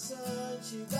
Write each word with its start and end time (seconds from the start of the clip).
santidade 0.00 0.99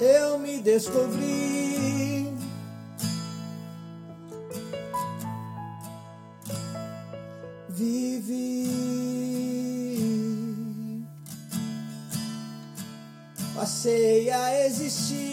Eu 0.00 0.38
me 0.38 0.60
descobri. 0.60 2.30
Vivi. 7.70 8.66
Passei 13.54 14.30
a 14.30 14.66
existir. 14.66 15.25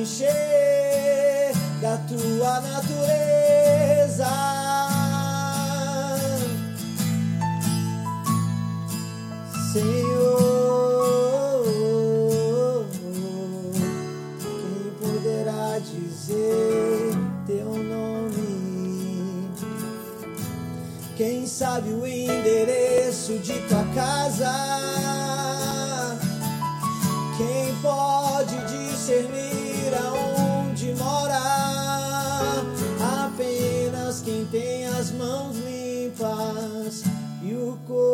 encher 0.00 1.52
da 1.80 1.96
tua 2.08 2.60
natureza. 2.60 4.26
Senhor, 9.72 10.46
quem 14.40 14.90
poderá 15.00 15.78
dizer 15.78 17.12
teu 17.46 17.66
nome? 17.66 19.50
Quem 21.16 21.46
sabe 21.46 21.90
o 21.90 22.06
endereço 22.06 23.38
de 23.38 23.60
tua 23.68 23.84
casa? 23.94 24.50
Quem 27.36 27.74
pode 27.82 28.56
discernir? 28.66 29.39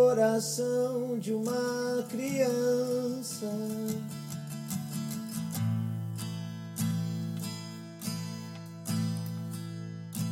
Coração 0.06 1.19
de 1.19 1.32
uma 1.32 2.05
criança. 2.08 3.50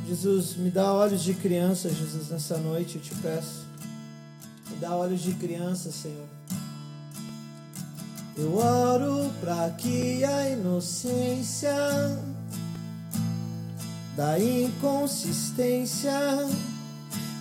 Jesus, 0.07 0.55
me 0.55 0.71
dá 0.71 0.93
olhos 0.93 1.25
de 1.25 1.35
criança, 1.35 1.89
Jesus, 1.89 2.29
nessa 2.31 2.57
noite, 2.57 2.97
eu 2.97 3.03
te 3.03 3.17
peço. 3.17 3.67
Me 4.71 4.77
dá 4.77 4.95
olhos 4.95 5.21
de 5.21 5.35
criança, 5.35 5.91
Senhor. 5.91 6.29
Eu 8.37 8.57
oro 8.57 9.29
para 9.41 9.71
que 9.71 10.23
a 10.23 10.51
inocência 10.51 11.75
da 14.17 14.39
inconsistência 14.39 16.13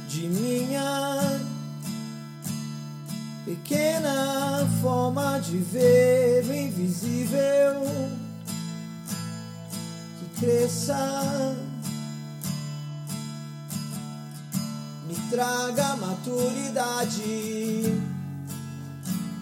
de 0.08 0.28
minha 0.28 1.53
pequena 3.46 4.68
forma 4.82 5.40
de 5.40 5.58
ver 5.58 6.46
o 6.46 6.54
invisível. 6.54 7.84
Que 10.20 10.40
cresça. 10.40 11.56
Traga 15.34 15.96
maturidade. 15.96 17.22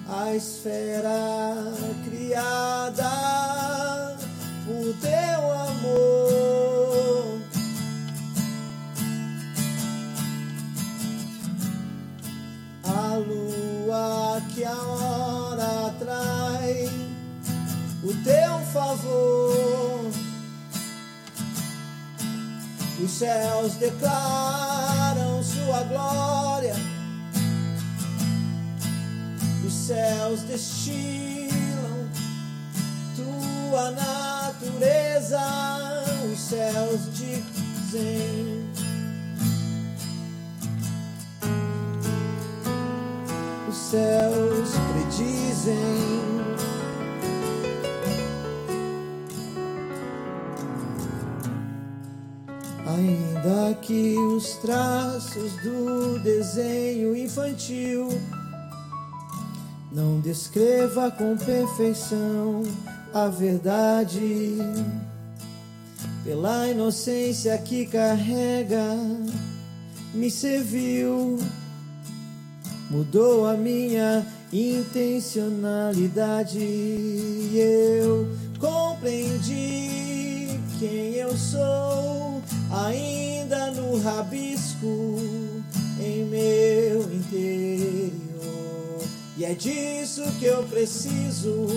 A 0.08 0.34
esfera 0.34 1.54
criada 2.06 3.12
por 4.66 4.94
teu 5.02 5.52
amor. 5.52 6.31
Que 14.54 14.66
a 14.66 14.76
hora 14.76 15.94
traz 15.98 16.90
o 18.04 18.14
teu 18.24 18.60
favor. 18.74 20.12
Os 23.04 23.12
céus 23.12 23.76
declaram 23.76 25.42
sua 25.42 25.84
glória. 25.84 26.76
Os 29.66 29.74
céus 29.74 30.42
destilam 30.44 32.10
tua 33.16 33.92
natureza, 33.92 35.42
os 36.32 36.40
céus 36.40 37.02
dizem. 37.14 38.61
Céus 43.92 44.70
predizem. 44.94 45.76
Ainda 52.88 53.74
que 53.82 54.18
os 54.18 54.56
traços 54.58 55.52
do 55.62 56.20
desenho 56.20 57.18
infantil 57.18 58.08
não 59.92 60.22
descreva 60.22 61.12
com 61.12 61.36
perfeição 61.36 62.64
a 63.14 63.28
verdade, 63.28 64.56
pela 66.24 66.70
inocência 66.70 67.58
que 67.58 67.86
carrega, 67.88 68.96
me 70.14 70.32
serviu, 70.32 71.38
mudou 72.92 73.48
a 73.48 73.54
minha 73.54 74.28
intencionalidade. 74.52 76.60
Eu 77.56 78.28
compreendi 78.60 80.60
quem 80.78 81.14
eu 81.16 81.36
sou 81.38 82.42
ainda 82.70 83.72
no 83.72 83.98
rabisco 83.98 85.16
em 86.02 86.26
meu 86.26 87.04
interior. 87.14 88.12
E 89.38 89.46
é 89.46 89.54
disso 89.54 90.24
que 90.38 90.44
eu 90.46 90.64
preciso. 90.64 91.68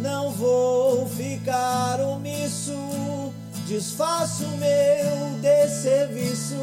Não 0.00 0.30
vou 0.30 1.08
ficar 1.08 1.98
omisso. 2.00 3.32
Desfaço 3.66 4.46
meu 4.58 5.40
desserviço. 5.42 6.54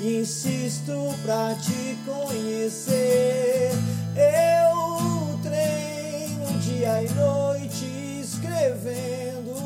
Insisto 0.00 1.14
pra 1.22 1.54
te 1.54 1.96
conhecer. 2.04 3.70
Eu 4.14 5.38
treino 5.42 6.58
dia 6.60 7.02
e 7.02 7.08
noite 7.14 8.20
escrevendo. 8.20 9.56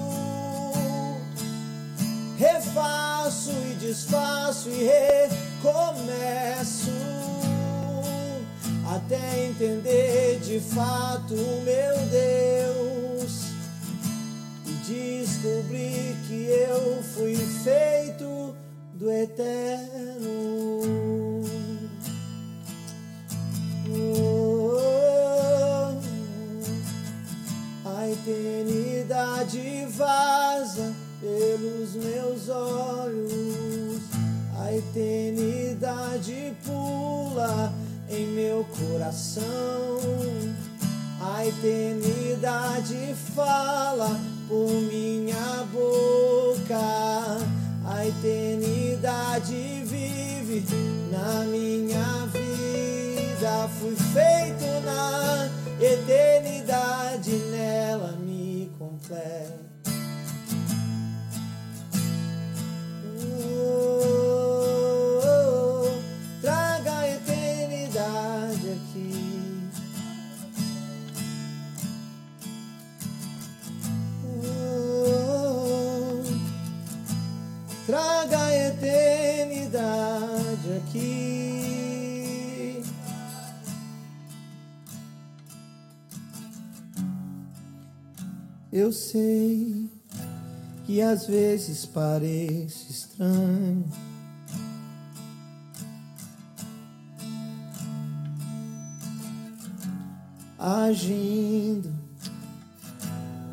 Refaço 2.39 3.51
e 3.51 3.75
desfaço 3.75 4.69
e 4.71 4.85
recomeço. 5.63 6.91
Até 8.87 9.47
entender 9.47 10.39
de 10.41 10.61
fato 10.61 11.35
meu 11.35 11.97
Deus. 12.09 13.47
E 14.65 14.73
descobrir 14.87 16.17
que 16.29 16.47
eu 16.47 17.03
fui 17.03 17.37
feito 17.37 18.50
do 19.01 19.11
eterno. 19.11 20.83
Oh, 23.89 24.79
a 27.87 28.11
eternidade 28.11 29.87
vaza 29.97 30.95
pelos 31.19 31.95
meus 31.95 32.51
olhos. 32.51 34.03
A 34.59 34.75
eternidade 34.75 36.55
pula 36.67 37.73
em 38.11 38.27
meu 38.27 38.67
coração. 38.79 39.99
A 41.23 41.47
eternidade 41.47 43.15
fala 43.35 44.21
por 44.47 44.69
minha 44.69 45.67
boca. 45.73 47.60
Eternidade 48.07 49.83
vive 49.85 50.65
na 51.11 51.45
minha 51.45 52.27
vida. 52.33 53.69
Fui 53.79 53.95
feito 53.95 54.65
na 54.85 55.49
eternidade, 55.79 57.31
nela 57.51 58.13
me 58.13 58.73
completa. 58.79 59.61
Aqui. 80.91 81.51
Eu 88.73 88.93
sei 88.93 89.91
que 90.85 91.01
às 91.01 91.27
vezes 91.27 91.87
parece 91.87 92.91
estranho. 92.91 93.85
Agindo 100.59 101.91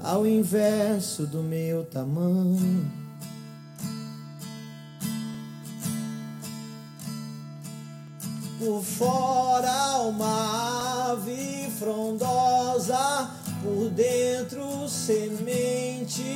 ao 0.03 0.27
inverso 0.27 1.25
do 1.25 1.41
meu 1.41 1.86
tamanho. 1.86 3.07
Por 8.68 8.84
fora 8.84 10.02
uma 10.02 11.12
ave 11.12 11.72
frondosa, 11.80 13.30
por 13.64 13.90
dentro 13.92 14.90
semente. 14.90 16.36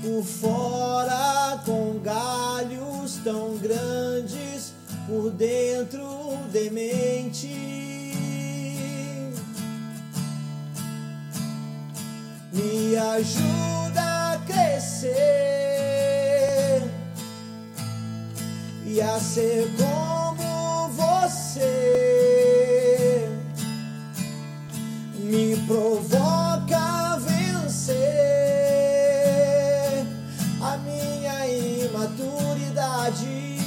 por 0.00 0.22
fora 0.22 1.62
com 1.66 1.98
galhos 2.00 3.18
tão 3.22 3.58
grandes, 3.58 4.72
por 5.06 5.30
dentro 5.30 6.38
demente. 6.50 7.48
Me 12.50 12.96
ajuda 12.96 14.32
a 14.32 14.38
crescer 14.46 15.83
e 18.94 19.00
a 19.02 19.18
ser 19.18 19.68
como 19.76 20.88
você. 20.90 21.68
Me 25.18 25.56
provoca 25.66 26.78
a 26.78 27.16
vencer 27.16 27.96
a 30.62 30.76
minha 30.78 31.48
imaturidade. 31.86 33.58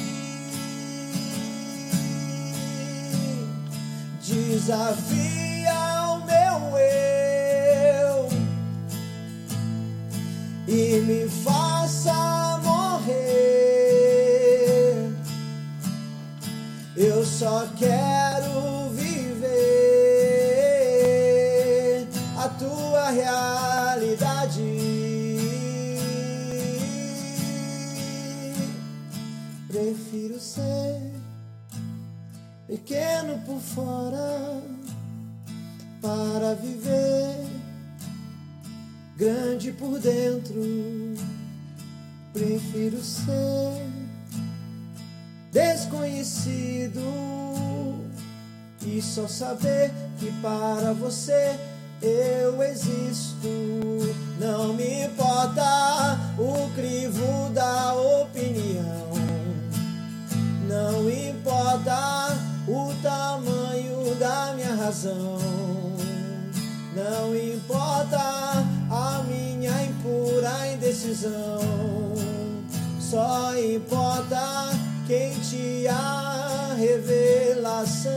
Desafia 4.21 5.73
o 6.09 6.19
meu 6.25 6.77
eu 6.77 8.29
e 10.67 11.01
me 11.01 11.27
faça 11.27 12.36
só 17.37 17.67
quero 17.77 18.89
viver 18.89 19.47
a 22.35 22.49
tua 22.49 23.11
realidade. 23.11 24.63
Prefiro 29.67 30.39
ser 30.39 31.13
pequeno 32.65 33.37
por 33.45 33.59
fora 33.59 34.59
para 36.01 36.55
viver 36.55 37.45
grande 39.15 39.71
por 39.73 39.99
dentro. 39.99 40.59
Prefiro 42.33 42.99
ser 43.03 43.96
desconhecido 45.51 47.01
e 48.85 49.01
só 49.01 49.27
saber 49.27 49.91
que 50.19 50.31
para 50.41 50.93
você 50.93 51.55
eu 52.01 52.61
existo. 52.63 53.47
Não 54.39 54.73
me 54.73 55.05
importa 55.05 56.17
o 56.37 56.69
crivo 56.75 57.49
da 57.53 57.93
opinião. 57.93 59.11
Não 60.67 61.09
importa 61.09 62.37
o 62.67 62.93
tamanho 63.01 64.15
da 64.15 64.53
minha 64.55 64.75
razão. 64.75 65.39
Não 66.95 67.35
importa 67.35 68.19
a 68.89 69.23
minha 69.27 69.83
impura 69.83 70.73
indecisão. 70.73 71.59
Só 72.99 73.57
importa 73.57 74.69
quem 75.07 75.31
te 75.39 75.87
a 75.87 76.75
revelação. 76.77 78.11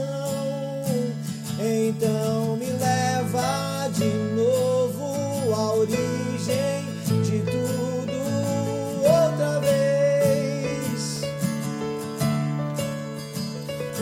Então 1.57 2.57
me 2.57 2.65
leva 2.65 3.89
de 3.93 4.13
novo 4.35 5.53
à 5.53 5.73
origem 5.75 6.85
de 7.23 7.39
tudo 7.49 8.11
outra 9.05 9.59
vez. 9.61 11.21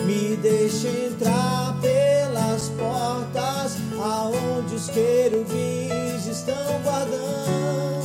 Me 0.08 0.36
deixa 0.38 0.88
entrar 0.88 1.80
pelas 1.80 2.70
portas 2.70 3.78
aonde 4.02 4.74
os 4.76 4.90
querubins 4.90 6.26
estão 6.26 6.82
guardando. 6.82 7.99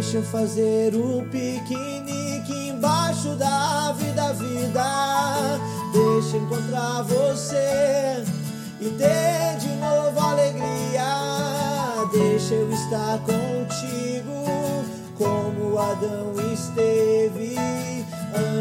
Deixa 0.00 0.16
eu 0.16 0.22
fazer 0.22 0.94
o 0.94 1.22
piquenique 1.24 2.70
embaixo 2.70 3.34
da 3.36 3.92
vida, 3.92 4.32
vida. 4.32 5.60
Deixa 5.92 6.38
eu 6.38 6.42
encontrar 6.42 7.02
você 7.02 8.24
e 8.80 8.88
ter 8.96 9.58
de 9.58 9.68
novo 9.76 10.18
alegria. 10.18 11.04
Deixa 12.12 12.54
eu 12.54 12.72
estar 12.72 13.18
contigo 13.18 14.86
como 15.18 15.78
Adão 15.78 16.32
esteve 16.50 17.56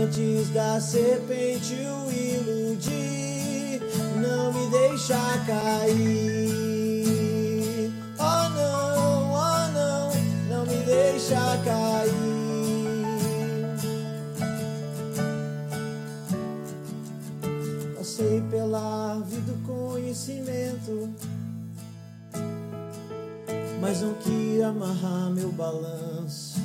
antes 0.04 0.50
da 0.50 0.82
serpente 0.82 1.74
o 1.74 2.12
iludir. 2.12 3.82
Não 4.22 4.52
me 4.52 4.70
deixa 4.72 5.16
cair. 5.48 6.49
Deixa 11.30 11.58
cair. 11.64 12.10
Passei 17.96 18.42
pela 18.50 19.14
árvore 19.14 19.42
do 19.42 19.54
conhecimento, 19.68 21.10
mas 23.80 24.02
não 24.02 24.16
quis 24.16 24.64
amarrar 24.64 25.30
meu 25.32 25.52
balanço. 25.52 26.58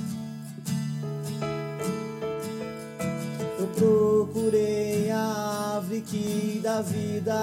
Eu 3.59 3.67
procurei 3.67 5.11
a 5.11 5.75
árvore 5.77 6.01
que 6.01 6.61
dá 6.63 6.81
vida 6.81 7.35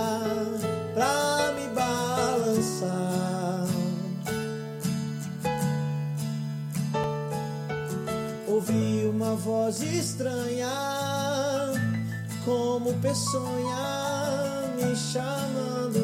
pra 0.96 1.54
me 1.56 1.68
balançar. 1.76 3.22
Uma 9.22 9.36
voz 9.36 9.84
estranha, 9.84 10.68
como 12.44 12.92
peçonha, 12.96 14.64
me 14.76 14.96
chamando. 14.96 16.02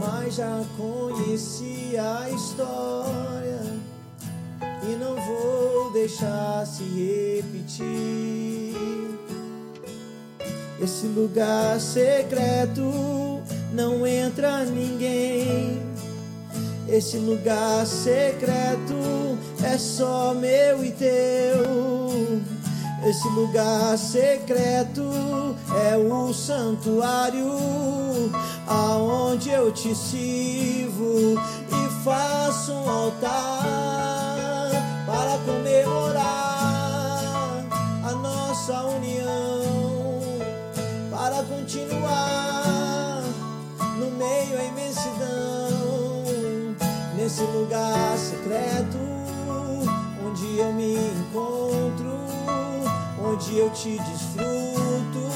Mas 0.00 0.36
já 0.36 0.64
conhecia 0.78 2.20
a 2.20 2.30
história 2.30 3.60
e 4.82 4.96
não 4.96 5.14
vou 5.14 5.92
deixar 5.92 6.66
se 6.66 6.84
repetir. 6.84 7.92
Esse 10.82 11.06
lugar 11.06 11.78
secreto 11.78 13.42
não 13.74 14.06
entra 14.06 14.64
ninguém. 14.64 15.91
Esse 16.92 17.16
lugar 17.16 17.86
secreto 17.86 19.38
é 19.64 19.78
só 19.78 20.34
meu 20.34 20.84
e 20.84 20.90
teu. 20.90 22.42
Esse 23.08 23.26
lugar 23.30 23.96
secreto 23.96 25.02
é 25.90 25.96
o 25.96 26.34
santuário 26.34 27.50
aonde 28.66 29.48
eu 29.48 29.72
te 29.72 29.94
sirvo 29.94 31.40
e 31.70 32.04
faço 32.04 32.72
um 32.72 32.90
altar 32.90 34.70
para 35.06 35.38
comemorar 35.46 36.22
a 38.04 38.12
nossa 38.12 38.84
união, 38.84 39.62
para 41.10 41.42
continuar 41.42 43.22
no 43.98 44.10
meio 44.10 44.58
da 44.58 44.64
imensidão, 44.64 45.41
nesse 47.32 47.44
lugar 47.44 48.18
secreto 48.18 48.98
onde 50.22 50.58
eu 50.58 50.70
me 50.74 50.96
encontro, 50.96 52.12
onde 53.24 53.56
eu 53.56 53.70
te 53.70 53.98
desfruto, 53.98 55.30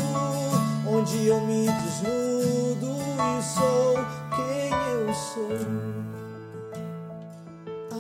onde 0.87 1.27
eu 1.27 1.41
me 1.41 1.67
desnudo 1.67 2.99
e 3.17 3.43
sou 3.43 3.95
quem 4.37 4.71
eu 4.93 5.15
sou. 5.15 5.57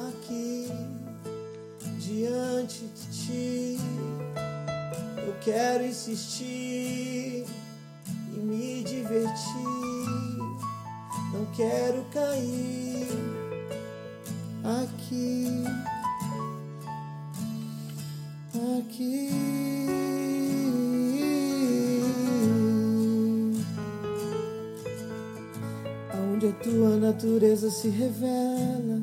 Aqui 0.08 0.70
diante 1.98 2.84
de 2.84 3.24
ti, 3.24 3.80
eu 5.26 5.34
quero 5.40 5.86
insistir 5.86 7.46
e 8.34 8.38
me 8.38 8.82
divertir. 8.82 9.86
Não 11.32 11.46
quero 11.54 12.04
cair 12.12 12.95
tua 26.62 26.96
natureza 26.96 27.70
se 27.70 27.88
revela, 27.88 29.00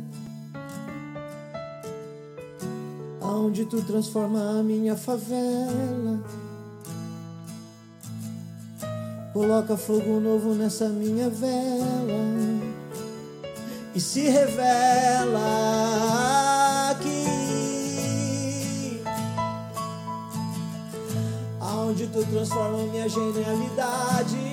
aonde 3.21 3.65
tu 3.65 3.81
transforma 3.81 4.59
a 4.59 4.63
minha 4.63 4.95
favela. 4.95 6.23
Coloca 9.33 9.75
fogo 9.75 10.19
novo 10.19 10.53
nessa 10.53 10.87
minha 10.89 11.29
vela. 11.29 12.23
E 13.95 13.99
se 13.99 14.21
revela 14.21 15.39
aqui, 16.91 19.01
aonde 21.59 22.07
tu 22.07 22.25
transforma 22.25 22.77
minha 22.91 23.07
genialidade 23.07 24.52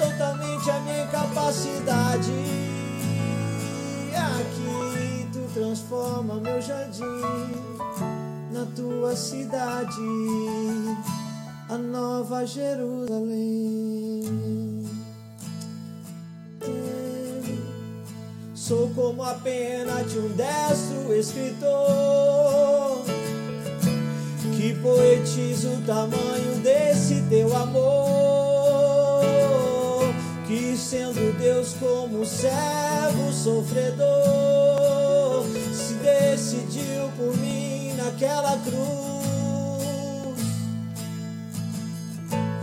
totalmente 0.00 0.70
a 0.70 0.80
minha 0.80 1.06
capacidade. 1.08 2.32
Aqui 4.16 5.28
tu 5.32 5.40
transforma 5.52 6.34
meu 6.40 6.60
jardim 6.62 7.04
na 8.50 8.66
tua 8.74 9.14
cidade, 9.14 10.00
a 11.68 11.76
nova 11.76 12.46
Jerusalém. 12.46 13.80
Sou 18.54 18.88
como 18.90 19.22
a 19.24 19.34
pena 19.34 20.02
de 20.04 20.18
um 20.18 20.28
destro 20.28 21.12
escritor 21.12 23.02
que 24.56 24.74
poetiza 24.74 25.70
o 25.70 25.80
tamanho 25.82 26.60
desse 26.62 27.22
teu 27.28 27.56
amor, 27.56 28.09
sendo 30.80 31.32
Deus 31.38 31.74
como 31.74 32.24
servo 32.24 33.32
sofredor, 33.32 34.08
se 35.72 35.94
decidiu 35.94 37.10
por 37.16 37.36
mim 37.36 37.92
naquela 37.96 38.56
cruz, 38.64 40.40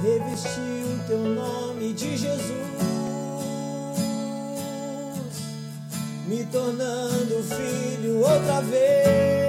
revestiu 0.01 0.99
teu 1.07 1.19
nome 1.19 1.93
de 1.93 2.17
Jesus. 2.17 2.77
me 6.27 6.43
tornando 6.47 7.41
filho 7.43 8.19
outra 8.19 8.61
vez. 8.61 9.46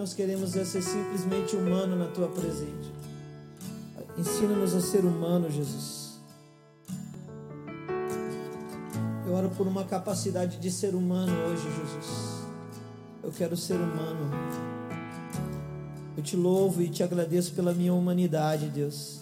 Nós 0.00 0.14
queremos 0.14 0.56
é 0.56 0.64
ser 0.64 0.80
simplesmente 0.80 1.54
humano 1.54 1.94
na 1.94 2.06
tua 2.06 2.26
presença. 2.26 2.88
Ensina-nos 4.16 4.74
a 4.74 4.80
ser 4.80 5.04
humano, 5.04 5.50
Jesus. 5.50 6.18
Eu 9.26 9.34
oro 9.34 9.50
por 9.50 9.66
uma 9.66 9.84
capacidade 9.84 10.56
de 10.56 10.70
ser 10.70 10.94
humano 10.94 11.30
hoje, 11.46 11.64
Jesus. 11.64 12.40
Eu 13.22 13.30
quero 13.30 13.54
ser 13.58 13.74
humano. 13.74 14.30
Eu 16.16 16.22
te 16.22 16.34
louvo 16.34 16.80
e 16.80 16.88
te 16.88 17.02
agradeço 17.02 17.52
pela 17.52 17.74
minha 17.74 17.92
humanidade, 17.92 18.70
Deus. 18.70 19.20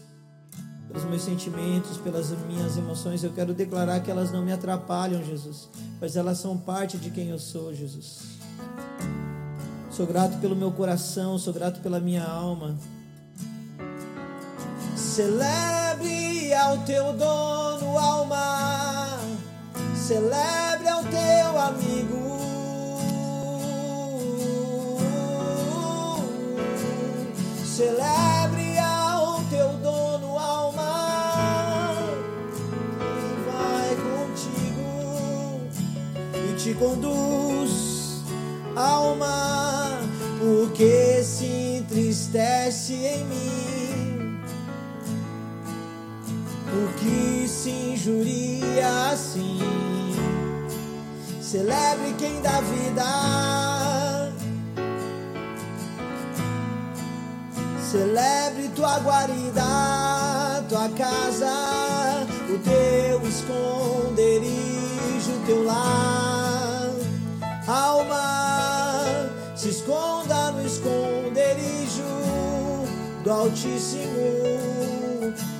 Pelos 0.86 1.02
meus 1.06 1.22
sentimentos, 1.22 1.96
pelas 1.96 2.30
minhas 2.46 2.76
emoções. 2.76 3.24
Eu 3.24 3.32
quero 3.32 3.52
declarar 3.52 3.98
que 3.98 4.12
elas 4.12 4.30
não 4.30 4.44
me 4.44 4.52
atrapalham, 4.52 5.24
Jesus. 5.24 5.68
Mas 6.00 6.14
elas 6.14 6.38
são 6.38 6.56
parte 6.56 6.96
de 6.96 7.10
quem 7.10 7.30
eu 7.30 7.38
sou, 7.40 7.74
Jesus. 7.74 8.38
Sou 9.98 10.06
grato 10.06 10.38
pelo 10.38 10.54
meu 10.54 10.70
coração, 10.70 11.36
sou 11.40 11.52
grato 11.52 11.80
pela 11.80 11.98
minha 11.98 12.22
alma. 12.22 12.78
Celebre 14.94 16.54
ao 16.54 16.78
teu 16.84 17.12
dono, 17.14 17.98
alma 17.98 19.18
celebre 19.96 20.88
ao 20.88 21.02
teu 21.02 21.60
amigo. 21.60 22.38
Celebre 27.66 28.78
ao 28.78 29.40
teu 29.50 29.72
dono, 29.82 30.38
alma, 30.38 31.96
e 33.02 33.50
vai 33.50 33.96
contigo 33.96 34.88
e 36.48 36.54
te 36.56 36.72
conduz, 36.74 38.22
alma, 38.76 39.67
entristece 42.28 42.92
em 42.94 43.24
mim, 43.24 44.40
porque 46.70 47.48
se 47.48 47.70
injuria 47.70 49.10
assim. 49.10 49.58
Celebre 51.40 52.14
quem 52.18 52.42
dá 52.42 52.60
vida. 52.60 53.04
Celebre 57.90 58.68
tua 58.76 58.98
guarida, 58.98 60.62
tua 60.68 60.90
casa, 60.90 62.26
o 62.50 62.58
teu 62.58 63.26
esconderijo, 63.26 64.52
teu 65.46 65.64
lar. 65.64 66.17
Do 73.28 73.32
Altíssimo. 73.34 74.14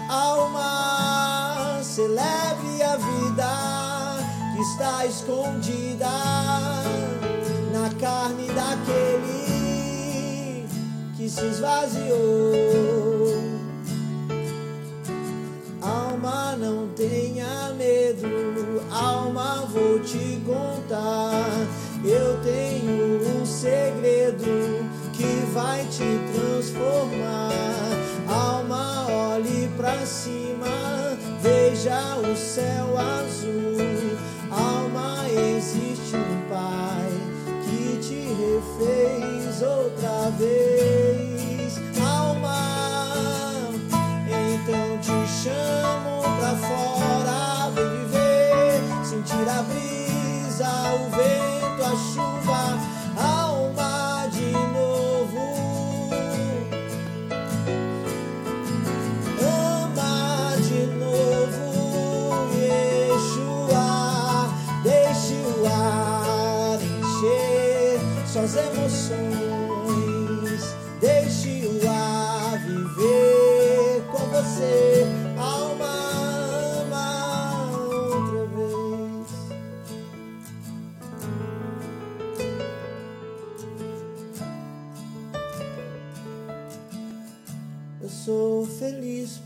Alma, 0.09 1.81
celebre 1.83 2.83
a 2.83 2.97
vida 2.97 3.47
está 4.59 5.05
escondida 5.05 6.09
na 7.71 7.91
carne 8.01 8.47
daquele 8.53 9.47
que 11.15 11.29
se 11.29 11.45
esvaziou. 11.45 12.17
Alma, 15.83 16.57
não 16.57 16.89
tenha 16.97 17.75
medo, 17.77 18.83
alma, 18.91 19.69
vou 19.71 20.01
te 20.01 20.41
contar. 20.47 21.45
Eu 22.03 22.41
tenho 22.43 23.43
um 23.43 23.45
segredo 23.45 24.45
que 24.45 24.78
vai 25.59 25.85
te 25.87 26.09
transformar. 26.33 27.51
Alma, 28.29 29.07
olhe 29.35 29.69
para 29.77 30.07
cima, 30.07 31.17
veja 31.43 32.17
o 32.19 32.37
céu 32.37 32.97
azul 32.97 33.79
existe 35.59 36.17
um 36.17 36.49
Pai 36.49 37.11
que 37.65 37.99
te 37.99 38.21
refez 38.41 39.63
outra 39.63 40.31
vez, 40.39 40.68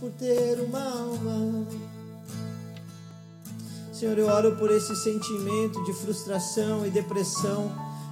por 0.03 0.11
ter 0.11 0.59
uma 0.59 0.83
alma. 0.83 1.65
Senhor, 3.93 4.19
eu 4.19 4.27
oro 4.27 4.57
por 4.57 4.69
esse 4.73 4.97
sentimento 4.97 5.81
de 5.85 5.93
frustração 5.93 6.85
e 6.85 6.91
depressão 6.91 7.71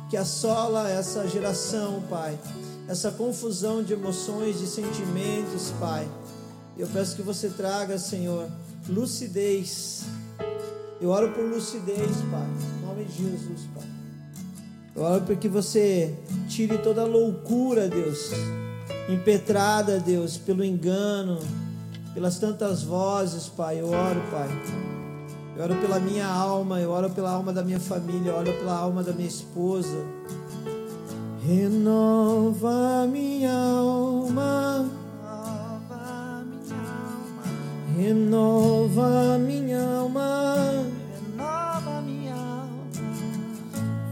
que 0.08 0.16
assola 0.16 0.88
essa 0.88 1.26
geração, 1.26 2.00
Pai. 2.08 2.38
Essa 2.86 3.10
confusão 3.10 3.82
de 3.82 3.92
emoções, 3.92 4.60
de 4.60 4.68
sentimentos, 4.68 5.72
Pai. 5.80 6.08
Eu 6.78 6.86
peço 6.86 7.16
que 7.16 7.22
você 7.22 7.48
traga, 7.48 7.98
Senhor, 7.98 8.48
lucidez. 8.88 10.04
Eu 11.00 11.08
oro 11.08 11.32
por 11.32 11.44
lucidez, 11.44 12.16
Pai. 12.30 12.48
Em 12.78 12.86
nome 12.86 13.04
de 13.04 13.16
Jesus, 13.16 13.62
Pai. 13.74 13.88
Eu 14.94 15.02
oro 15.02 15.22
para 15.24 15.34
que 15.34 15.48
você 15.48 16.14
tire 16.48 16.78
toda 16.78 17.02
a 17.02 17.06
loucura, 17.06 17.88
Deus, 17.88 18.30
impetrada, 19.08 19.98
Deus, 19.98 20.38
pelo 20.38 20.64
engano, 20.64 21.40
pelas 22.14 22.38
tantas 22.38 22.82
vozes, 22.82 23.48
Pai. 23.48 23.80
Eu 23.80 23.88
oro, 23.88 24.20
Pai. 24.30 24.48
Eu 25.56 25.64
oro 25.64 25.74
pela 25.76 26.00
minha 26.00 26.26
alma, 26.26 26.80
eu 26.80 26.90
oro 26.90 27.10
pela 27.10 27.30
alma 27.30 27.52
da 27.52 27.62
minha 27.62 27.80
família, 27.80 28.30
eu 28.30 28.36
oro 28.36 28.52
pela 28.52 28.76
alma 28.76 29.02
da 29.02 29.12
minha 29.12 29.28
esposa. 29.28 29.98
Renova 31.46 33.06
minha 33.06 33.52
alma. 33.52 34.88
Renova 37.96 39.38
minha 39.38 39.82
alma. 39.98 40.84
Renova 41.36 42.00
minha 42.00 42.34
alma. 42.34 42.78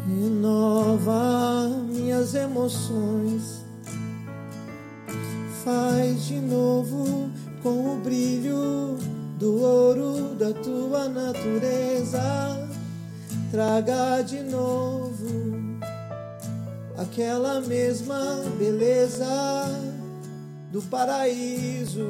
Renova 0.06 1.68
minhas 1.88 2.34
emoções. 2.34 3.64
Faz 5.64 6.26
de 6.26 6.40
novo 6.40 7.30
com 7.62 7.94
o 7.94 7.96
brilho 7.96 8.98
do 9.38 9.62
ouro 9.62 10.34
da 10.34 10.52
tua 10.52 11.08
natureza. 11.08 12.20
Traga 13.50 14.22
de 14.22 14.42
novo 14.42 15.78
aquela 16.98 17.60
mesma 17.60 18.42
beleza 18.58 19.24
do 20.70 20.82
paraíso. 20.82 22.06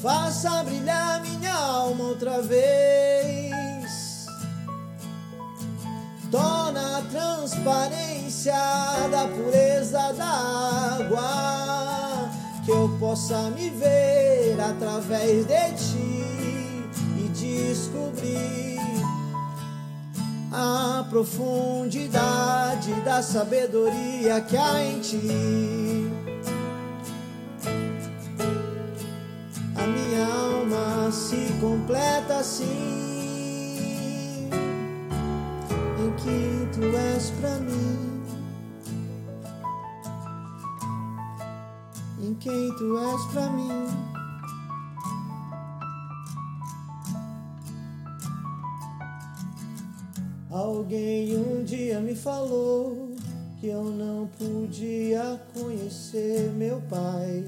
Faça 0.00 0.62
brilhar 0.62 1.20
minha 1.22 1.54
alma 1.54 2.04
outra 2.04 2.40
vez. 2.40 4.26
Torna 6.30 6.98
a 6.98 7.02
transparência 7.02 8.54
da 9.10 9.26
pureza 9.28 10.12
da 10.12 10.26
água. 11.00 12.07
Que 12.68 12.72
eu 12.72 12.90
possa 13.00 13.48
me 13.52 13.70
ver 13.70 14.60
através 14.60 15.46
de 15.46 15.72
ti 15.72 16.84
e 17.16 17.30
descobrir 17.32 18.78
a 20.52 21.02
profundidade 21.08 22.92
da 23.06 23.22
sabedoria 23.22 24.42
que 24.42 24.54
há 24.54 24.84
em 24.84 25.00
ti. 25.00 26.10
A 29.74 29.86
minha 29.86 30.26
alma 30.26 31.10
se 31.10 31.50
completa 31.62 32.36
assim, 32.36 32.66
em 35.98 36.12
que 36.18 36.68
tu 36.74 36.84
és 36.84 37.30
pra 37.40 37.54
mim, 37.60 38.17
quem 42.40 42.72
tu 42.76 42.96
és 42.98 43.24
pra 43.32 43.50
mim. 43.50 44.08
Alguém 50.50 51.36
um 51.36 51.64
dia 51.64 52.00
me 52.00 52.14
falou 52.14 53.14
que 53.60 53.68
eu 53.68 53.84
não 53.84 54.26
podia 54.38 55.40
conhecer 55.52 56.50
meu 56.56 56.80
pai. 56.88 57.44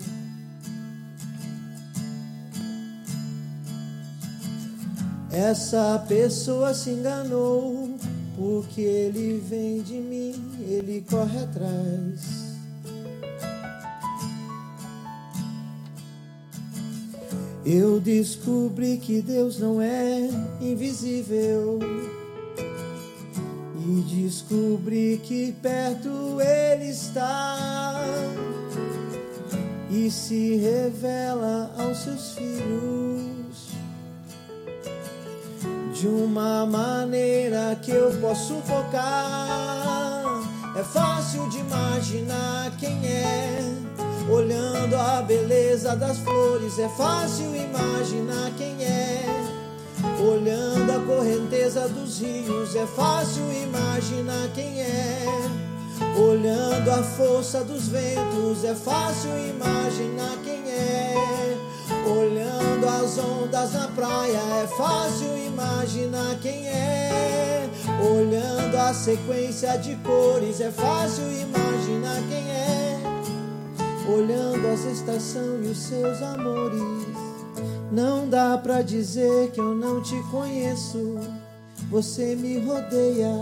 Essa 5.32 6.04
pessoa 6.08 6.74
se 6.74 6.90
enganou, 6.90 7.96
porque 8.36 8.80
ele 8.80 9.38
vem 9.38 9.80
de 9.80 9.94
mim, 9.94 10.34
ele 10.68 11.04
corre 11.08 11.38
atrás. 11.38 12.39
Eu 17.64 18.00
descobri 18.00 18.96
que 18.96 19.20
Deus 19.20 19.58
não 19.58 19.80
é 19.80 20.30
invisível. 20.60 21.78
E 23.76 24.00
descobri 24.02 25.20
que 25.22 25.52
perto 25.60 26.38
Ele 26.40 26.90
está 26.90 28.04
e 29.90 30.10
se 30.10 30.56
revela 30.56 31.70
aos 31.76 31.98
seus 31.98 32.32
filhos 32.32 33.70
de 35.92 36.06
uma 36.06 36.64
maneira 36.64 37.76
que 37.82 37.90
eu 37.90 38.10
posso 38.20 38.54
focar. 38.62 40.22
É 40.76 40.84
fácil 40.84 41.48
de 41.50 41.58
imaginar 41.58 42.74
quem 42.78 43.04
é, 43.04 43.60
olhando 44.30 44.94
a 44.94 45.22
beleza 45.22 45.96
das 45.96 46.18
flores. 46.18 46.78
É 46.78 46.88
fácil 46.90 47.54
imaginar 47.56 48.50
quem 48.56 48.84
é, 48.84 49.24
olhando 50.20 50.92
a 50.92 51.00
correnteza 51.00 51.88
dos 51.88 52.20
rios. 52.20 52.74
É 52.76 52.86
fácil 52.86 53.42
imaginar 53.52 54.48
quem 54.54 54.80
é, 54.80 55.24
olhando 56.16 56.90
a 56.90 57.02
força 57.02 57.64
dos 57.64 57.88
ventos. 57.88 58.64
É 58.64 58.74
fácil 58.74 59.30
imaginar 59.48 60.36
quem 60.44 60.70
é, 60.70 61.14
olhando 62.06 62.88
as 62.88 63.18
ondas 63.18 63.72
na 63.72 63.88
praia. 63.88 64.38
É 64.62 64.66
fácil 64.76 65.36
imaginar 65.36 66.36
quem 66.40 66.68
é, 66.68 67.68
olhando 68.00 68.76
a 68.76 68.94
sequência 68.94 69.76
de 69.78 69.96
cores. 69.96 70.60
É 70.60 70.70
fácil 70.70 71.24
imaginar 71.24 72.22
quem 72.28 72.50
é, 72.50 72.59
olhando 74.08 74.66
as 74.68 74.84
estações 74.84 75.66
e 75.66 75.70
os 75.70 75.78
seus 75.78 76.22
amores. 76.22 76.80
Não 77.92 78.28
dá 78.28 78.56
pra 78.56 78.82
dizer 78.82 79.50
que 79.50 79.60
eu 79.60 79.74
não 79.74 80.02
te 80.02 80.16
conheço. 80.30 81.18
Você 81.90 82.36
me 82.36 82.58
rodeia 82.58 83.32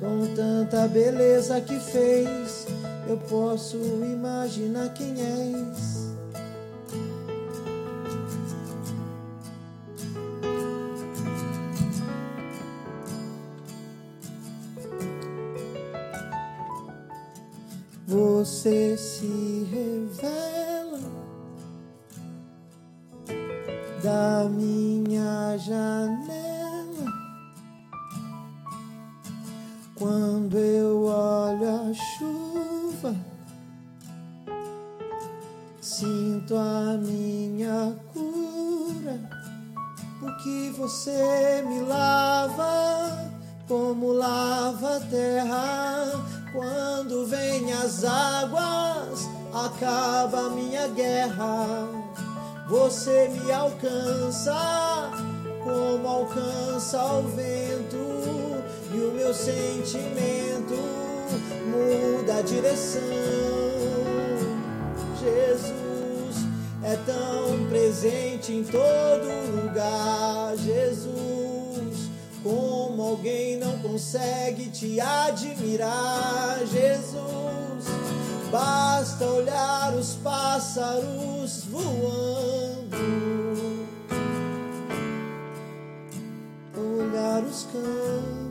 com 0.00 0.34
tanta 0.34 0.88
beleza 0.88 1.60
que 1.60 1.78
fez. 1.78 2.66
Eu 3.06 3.18
posso 3.28 3.76
imaginar 3.76 4.88
quem 4.94 5.14
és. 5.20 6.03
Você 18.14 18.96
se 18.96 19.66
revela 19.72 21.00
da 24.00 24.48
minha 24.48 25.56
janela 25.58 27.12
quando 29.96 30.56
eu 30.56 31.06
olho 31.06 31.90
a 31.90 31.92
chuva. 31.92 33.16
Sinto 35.80 36.54
a 36.54 36.96
minha 36.96 37.98
cura, 38.12 39.28
porque 40.20 40.72
você 40.78 41.64
me 41.66 41.80
lava 41.80 43.32
como 43.66 44.12
lava 44.12 44.98
a 44.98 45.00
terra. 45.00 46.33
Quando 46.54 47.26
vem 47.26 47.72
as 47.72 48.04
águas, 48.04 49.28
acaba 49.52 50.50
minha 50.50 50.86
guerra. 50.86 51.88
Você 52.68 53.28
me 53.28 53.50
alcança, 53.50 55.10
como 55.64 56.06
alcança 56.06 57.04
o 57.04 57.22
vento, 57.22 57.96
e 58.92 59.00
o 59.00 59.12
meu 59.14 59.34
sentimento 59.34 60.76
muda 61.66 62.36
a 62.38 62.42
direção. 62.42 63.02
Jesus 65.20 66.46
é 66.84 66.96
tão 67.04 67.68
presente 67.68 68.52
em 68.52 68.62
todo 68.62 69.60
lugar, 69.60 70.56
Jesus. 70.58 71.53
Como 72.44 73.02
alguém 73.02 73.56
não 73.56 73.78
consegue 73.78 74.68
te 74.68 75.00
admirar, 75.00 76.58
Jesus. 76.66 77.24
Basta 78.52 79.24
olhar 79.24 79.94
os 79.94 80.16
pássaros 80.16 81.64
voando, 81.64 82.96
olhar 86.76 87.42
os 87.44 87.62
campos. 87.64 88.44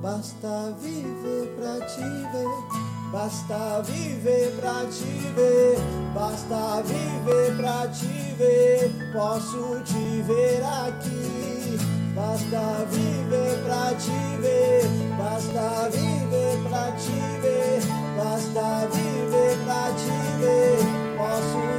Basta 0.00 0.74
viver 0.80 1.54
pra 1.56 1.86
te 1.86 2.00
ver, 2.00 3.12
Basta 3.12 3.82
viver 3.82 4.50
pra 4.58 4.86
te 4.86 5.04
ver, 5.34 5.76
basta 6.14 6.82
viver 6.82 7.56
pra 7.58 7.86
te 7.88 8.06
ver. 8.06 8.25
Posso 9.12 9.80
te 9.84 10.22
ver 10.22 10.62
aqui. 10.62 11.78
Basta 12.14 12.86
viver 12.90 13.58
pra 13.64 13.94
te 13.94 14.36
ver, 14.40 14.84
basta 15.18 15.88
viver 15.90 16.58
pra 16.68 16.92
te 16.92 17.40
ver, 17.40 17.80
basta 18.16 18.88
viver 18.92 19.56
pra 19.64 19.90
te 19.96 20.18
ver. 20.40 20.78
Posso 21.16 21.75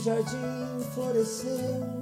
jardim 0.00 0.80
floresceu. 0.94 2.00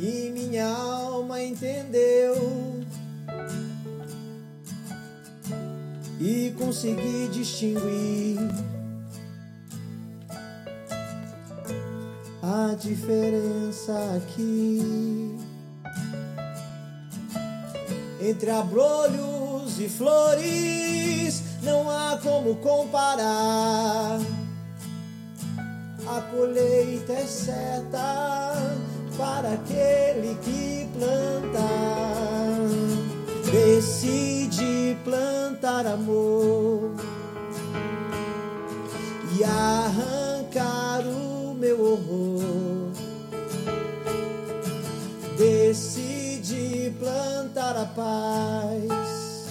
e 0.00 0.30
minha 0.30 0.66
alma 0.66 1.42
entendeu. 1.42 2.34
E 6.18 6.54
consegui 6.58 7.28
distinguir 7.32 8.38
a 12.42 12.74
diferença 12.74 13.92
aqui 14.16 15.38
entre 18.20 18.50
abrolhos 18.50 19.78
e 19.78 19.88
flores. 19.88 21.42
Não 21.62 21.90
há 21.90 22.18
como 22.22 22.56
comparar 22.56 24.18
a 26.06 26.20
colheita 26.22 27.12
é 27.12 27.26
certa 27.26 28.54
para 29.16 29.52
aquele 29.52 30.36
que 30.42 30.88
planta. 30.96 31.60
Decide 33.50 34.96
plantar 35.04 35.86
amor 35.86 36.92
e 39.36 39.44
arrancar 39.44 41.00
o 41.06 41.54
meu 41.54 41.80
horror. 41.80 42.90
Decide 45.36 46.94
plantar 46.98 47.76
a 47.76 47.86
paz 47.86 49.46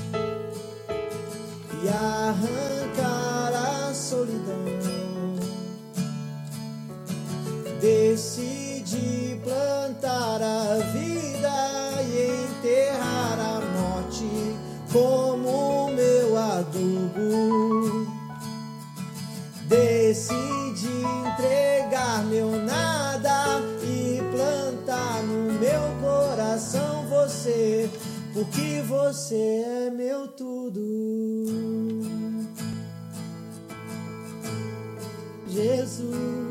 e 1.84 1.90
arrancar 1.90 3.54
a 3.54 3.94
solidão. 3.94 4.79
Decide 7.82 9.40
plantar 9.42 10.42
a 10.42 10.76
vida 10.92 12.04
e 12.04 12.46
enterrar 12.46 13.40
a 13.40 13.62
morte 13.62 14.30
como 14.92 15.90
meu 15.90 16.38
adubo. 16.38 18.06
Decide 19.70 20.90
entregar 21.26 22.26
meu 22.26 22.52
nada 22.66 23.62
e 23.82 24.20
plantar 24.34 25.24
no 25.24 25.54
meu 25.54 25.82
coração 26.02 27.06
você, 27.08 27.90
porque 28.34 28.84
você 28.86 29.36
é 29.36 29.90
meu 29.90 30.28
tudo. 30.28 30.82
Jesus, 35.48 36.49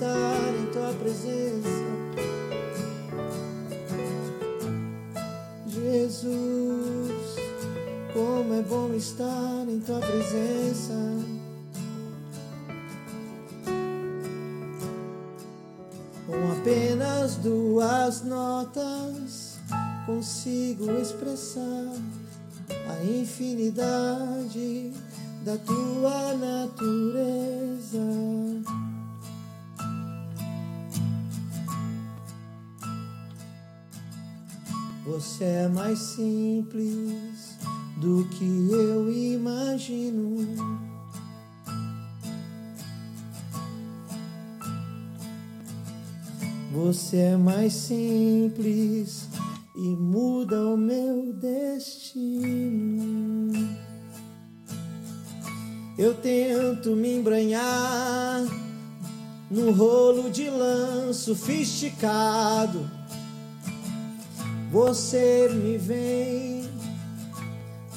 estar 0.00 0.54
em 0.58 0.64
tua 0.72 0.94
presença. 0.94 1.68
Jesus, 5.68 7.36
como 8.14 8.54
é 8.54 8.62
bom 8.62 8.94
estar 8.94 9.66
em 9.68 9.78
tua 9.80 10.00
presença. 10.00 10.94
Com 16.26 16.52
apenas 16.58 17.36
duas 17.36 18.22
notas 18.22 19.58
consigo 20.06 20.90
expressar 20.92 21.92
a 22.88 23.04
infinidade 23.04 24.94
da 25.44 25.58
tua 25.58 26.32
natureza. 26.34 28.00
Você 35.10 35.42
é 35.42 35.66
mais 35.66 35.98
simples 35.98 37.58
do 37.96 38.24
que 38.28 38.70
eu 38.70 39.10
imagino. 39.12 40.46
Você 46.72 47.16
é 47.16 47.36
mais 47.36 47.72
simples 47.72 49.28
e 49.74 49.88
muda 49.96 50.64
o 50.64 50.76
meu 50.76 51.32
destino. 51.32 52.38
Eu 55.98 56.14
tento 56.14 56.94
me 56.94 57.16
embranhar 57.16 58.44
no 59.50 59.72
rolo 59.72 60.30
de 60.30 60.48
lã 60.48 61.12
sofisticado. 61.12 62.99
Você 64.70 65.48
me 65.52 65.76
vem 65.76 66.70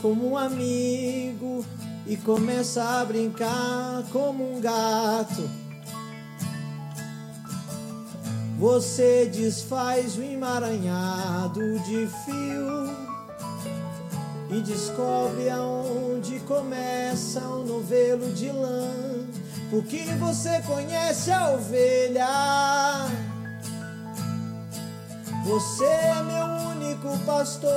como 0.02 0.32
um 0.32 0.38
amigo 0.38 1.64
e 2.08 2.18
começa 2.18 2.84
a 2.84 3.06
brincar 3.06 4.04
como 4.12 4.58
um 4.58 4.60
gato. 4.60 5.48
Você 8.58 9.30
desfaz 9.32 10.18
o 10.18 10.24
emaranhado 10.24 11.80
de 11.82 12.08
fio 12.26 12.98
e 14.50 14.60
descobre 14.62 15.52
aonde 15.52 16.40
começa 16.40 17.40
o 17.42 17.64
novelo 17.64 18.34
de 18.34 18.52
lã. 18.52 18.90
Porque 19.70 20.06
você 20.20 20.60
conhece 20.62 21.32
a 21.32 21.52
ovelha. 21.52 23.33
Você 25.44 25.84
é 25.84 26.24
meu 26.24 26.46
único 26.72 27.18
pastor. 27.26 27.70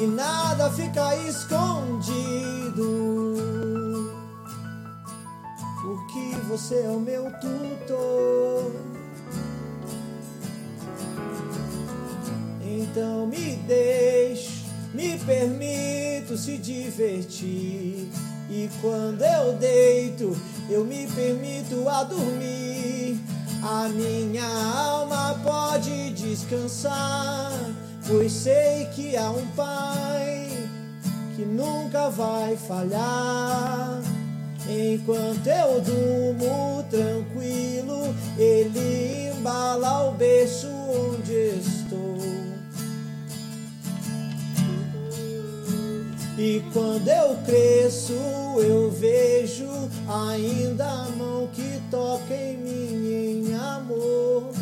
E 0.00 0.06
nada 0.06 0.70
fica 0.70 1.14
escondido. 1.28 2.72
Porque 5.82 6.36
você 6.48 6.76
é 6.76 6.88
o 6.88 6.98
meu 6.98 7.30
tutor. 7.32 8.72
Então 12.64 13.26
me 13.26 13.56
deixo, 13.66 14.64
me 14.94 15.18
permito 15.18 16.38
se 16.38 16.56
divertir. 16.56 18.10
E 18.48 18.70
quando 18.80 19.22
eu 19.22 19.52
deito, 19.52 20.34
eu 20.70 20.82
me 20.82 21.06
permito 21.08 21.86
a 21.90 22.04
dormir. 22.04 23.20
A 23.64 23.88
minha 23.88 24.44
alma 24.44 25.38
pode 25.44 26.10
descansar, 26.14 27.52
pois 28.08 28.32
sei 28.32 28.86
que 28.86 29.16
há 29.16 29.30
um 29.30 29.46
Pai 29.54 30.48
que 31.36 31.44
nunca 31.44 32.10
vai 32.10 32.56
falhar. 32.56 34.02
Enquanto 34.68 35.46
eu 35.46 35.80
durmo 35.80 36.84
tranquilo, 36.90 38.12
Ele 38.36 39.30
embala 39.30 40.08
o 40.08 40.14
berço 40.14 40.66
onde 40.66 41.60
estou. 41.60 42.18
E 46.36 46.64
quando 46.72 47.06
eu 47.06 47.36
cresço, 47.46 48.12
eu 48.58 48.90
vejo 48.90 49.71
ainda 50.12 50.84
a 50.84 51.08
mão 51.10 51.48
que 51.48 51.80
toca 51.90 52.34
em 52.34 52.58
mim 52.58 53.48
em 53.48 53.54
amor. 53.54 54.52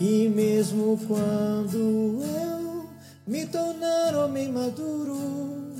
E 0.00 0.28
mesmo 0.28 0.98
quando 1.06 2.20
eu 2.22 2.88
me 3.26 3.46
tornar 3.46 4.14
homem 4.16 4.50
maduro, 4.50 5.72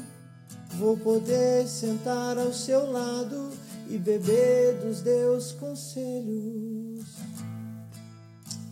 vou 0.79 0.97
poder 0.97 1.67
sentar 1.67 2.39
ao 2.39 2.53
seu 2.53 2.91
lado 2.91 3.51
e 3.91 3.99
beber 3.99 4.79
dos 4.79 5.01
teus 5.01 5.53
conselhos. 5.53 7.05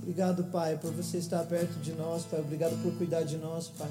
Obrigado, 0.00 0.44
Pai, 0.44 0.76
por 0.78 0.92
você 0.92 1.18
estar 1.18 1.44
perto 1.44 1.78
de 1.80 1.92
nós, 1.92 2.24
Pai. 2.24 2.40
Obrigado 2.40 2.80
por 2.82 2.92
cuidar 2.94 3.22
de 3.22 3.36
nós, 3.36 3.68
Pai. 3.68 3.90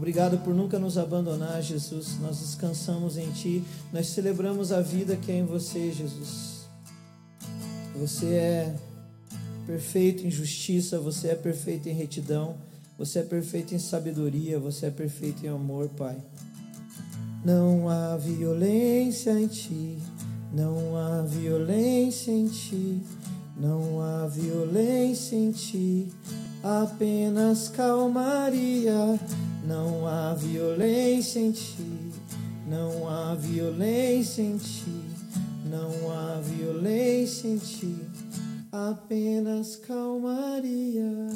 Obrigado 0.00 0.38
por 0.38 0.54
nunca 0.54 0.78
nos 0.78 0.96
abandonar, 0.96 1.60
Jesus. 1.60 2.18
Nós 2.22 2.38
descansamos 2.38 3.18
em 3.18 3.30
Ti. 3.32 3.62
Nós 3.92 4.06
celebramos 4.06 4.72
a 4.72 4.80
vida 4.80 5.14
que 5.14 5.30
é 5.30 5.36
em 5.36 5.44
você, 5.44 5.92
Jesus. 5.92 6.66
Você 7.94 8.28
é 8.28 8.74
perfeito 9.66 10.26
em 10.26 10.30
justiça, 10.30 10.98
você 10.98 11.28
é 11.28 11.34
perfeito 11.34 11.86
em 11.86 11.92
retidão, 11.92 12.56
você 12.96 13.18
é 13.18 13.22
perfeito 13.22 13.74
em 13.74 13.78
sabedoria, 13.78 14.58
você 14.58 14.86
é 14.86 14.90
perfeito 14.90 15.44
em 15.44 15.50
amor, 15.50 15.90
Pai. 15.90 16.16
Não 17.44 17.86
há 17.86 18.16
violência 18.16 19.38
em 19.38 19.48
Ti, 19.48 19.98
não 20.50 20.96
há 20.96 21.20
violência 21.20 22.32
em 22.32 22.48
Ti. 22.48 23.02
Não 23.54 24.00
há 24.00 24.26
violência 24.26 25.36
em 25.36 25.50
ti, 25.50 26.08
apenas 26.62 27.68
calmaria. 27.68 29.20
Não 29.64 30.06
há 30.06 30.34
violência 30.34 31.38
em 31.38 31.52
ti, 31.52 32.12
não 32.66 33.08
há 33.08 33.34
violência 33.34 34.42
em 34.42 34.56
ti, 34.56 35.04
não 35.64 36.10
há 36.10 36.40
violência 36.40 37.48
em 37.48 37.58
ti, 37.58 37.96
apenas 38.72 39.76
calmaria. 39.76 41.30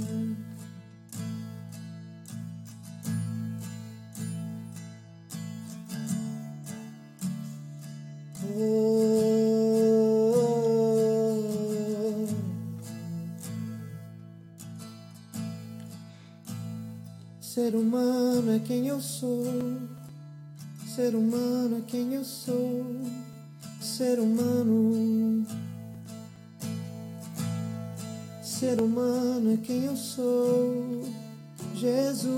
Ser 17.54 17.76
humano 17.76 18.50
é 18.50 18.58
quem 18.58 18.88
eu 18.88 19.00
sou. 19.00 19.46
Ser 20.92 21.14
humano 21.14 21.78
é 21.78 21.82
quem 21.86 22.12
eu 22.14 22.24
sou. 22.24 22.84
Ser 23.80 24.18
humano. 24.18 25.46
Ser 28.42 28.80
humano 28.80 29.54
é 29.54 29.56
quem 29.58 29.84
eu 29.84 29.96
sou. 29.96 31.04
Jesus 31.76 32.34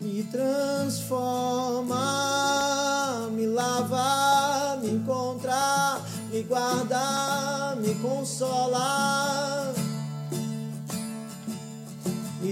me 0.00 0.22
transforma, 0.30 1.98
me 3.32 3.46
lava, 3.46 4.76
me 4.80 4.92
encontra, 4.92 6.00
me 6.30 6.40
guarda, 6.44 7.74
me 7.80 7.96
consola 7.96 9.74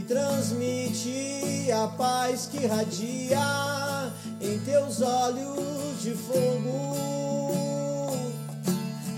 transmite 0.06 1.72
a 1.72 1.88
paz 1.88 2.48
que 2.50 2.66
radia 2.66 4.10
em 4.40 4.58
teus 4.60 5.00
olhos 5.00 6.02
de 6.02 6.12
fogo. 6.12 6.92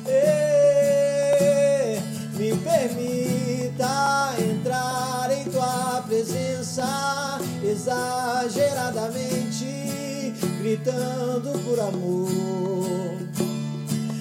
E 0.06 1.98
me 2.36 2.56
permita 2.58 4.34
entrar 4.38 5.30
em 5.30 5.44
tua 5.50 6.04
presença 6.06 7.38
exageradamente, 7.62 10.34
gritando 10.58 11.58
por 11.64 11.80
amor. 11.80 13.18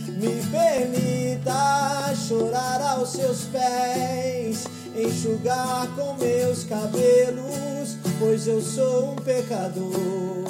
Me 0.07 0.41
permita 0.51 2.15
chorar 2.15 2.81
aos 2.81 3.09
seus 3.09 3.43
pés 3.45 4.72
enxugar 4.95 5.87
com 5.95 6.13
meus 6.15 6.63
cabelos, 6.63 7.97
pois 8.19 8.47
eu 8.47 8.61
sou 8.61 9.11
um 9.11 9.15
pecador. 9.15 10.43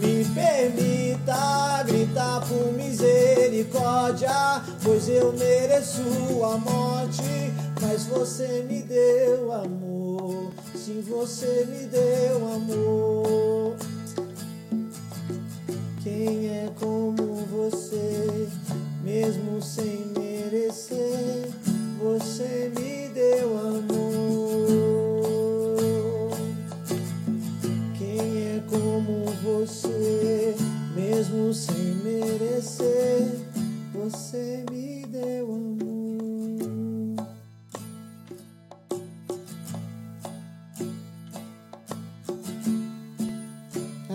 Me 0.00 0.24
permita 0.34 1.84
gritar 1.86 2.40
por 2.46 2.72
misericórdia, 2.72 4.62
pois 4.82 5.08
eu 5.08 5.32
mereço 5.32 6.02
a 6.44 6.58
morte, 6.58 7.52
mas 7.80 8.06
você 8.06 8.66
me 8.68 8.82
deu 8.82 9.52
amor. 9.52 10.50
Sim, 10.74 11.04
você 11.08 11.66
me 11.70 11.86
deu 11.86 12.36
amor. 12.52 13.76
Quem 16.02 16.48
é 16.48 16.68
como 16.80 17.36
você, 17.46 18.48
mesmo 19.04 19.62
sem 19.62 20.06
merecer? 20.18 21.61
Você 22.02 22.72
me 22.76 23.08
deu 23.10 23.56
amor. 23.56 24.32
Quem 27.96 28.56
é 28.56 28.60
como 28.68 29.26
você, 29.40 30.56
mesmo 30.96 31.54
sem 31.54 31.94
merecer, 32.02 33.46
você 33.94 34.64
me 34.68 35.06
deu 35.06 35.46
amor. 35.54 35.78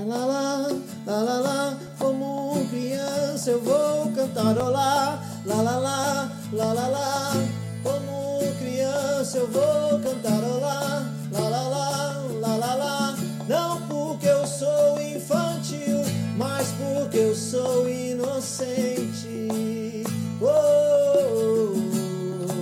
Lá, 0.06 0.26
lá, 0.26 0.67
lá, 1.06 1.21
lá, 1.21 1.39
lá, 1.39 1.80
como 1.97 2.67
criança 2.69 3.52
eu 3.52 3.62
vou 3.62 4.12
cantarolar. 4.12 5.23
Lá, 5.45 5.62
lá, 5.62 5.78
lá, 5.78 6.30
lá, 6.52 6.73
lá, 6.73 6.88
lá 6.88 7.56
criança 9.27 9.37
eu 9.39 9.47
vou 9.47 9.99
cantarolar, 9.99 11.11
lá 11.31 11.49
lá 11.49 11.67
lá, 11.67 12.23
lá 12.39 12.55
lá 12.55 12.75
lá. 12.75 13.17
Não 13.47 13.81
porque 13.87 14.27
eu 14.27 14.47
sou 14.47 15.01
infantil, 15.01 16.01
mas 16.37 16.67
porque 16.71 17.17
eu 17.17 17.35
sou 17.35 17.89
inocente. 17.89 19.49
Oh, 20.39 20.45
oh, 20.45 21.73
oh. 21.73 22.57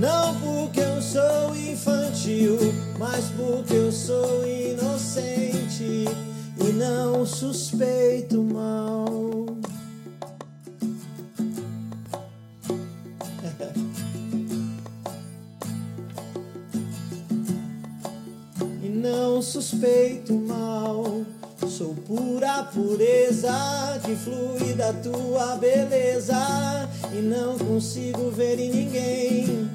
Não 0.00 0.34
porque 0.40 0.80
eu 0.80 1.00
sou 1.00 1.56
infantil, 1.56 2.58
mas 2.98 3.26
porque 3.36 3.74
eu 3.74 3.92
sou 3.92 4.44
inocente 4.44 6.08
e 6.58 6.72
não 6.72 7.24
suspeito 7.24 8.42
mal. 8.42 9.31
Suspeito 19.52 20.32
mal. 20.32 21.24
Sou 21.68 21.94
pura 22.06 22.62
pureza 22.64 24.00
que 24.02 24.16
flui 24.16 24.72
da 24.72 24.94
tua 24.94 25.56
beleza 25.56 26.88
e 27.12 27.20
não 27.20 27.58
consigo 27.58 28.30
ver 28.30 28.58
em 28.58 28.70
ninguém 28.70 29.70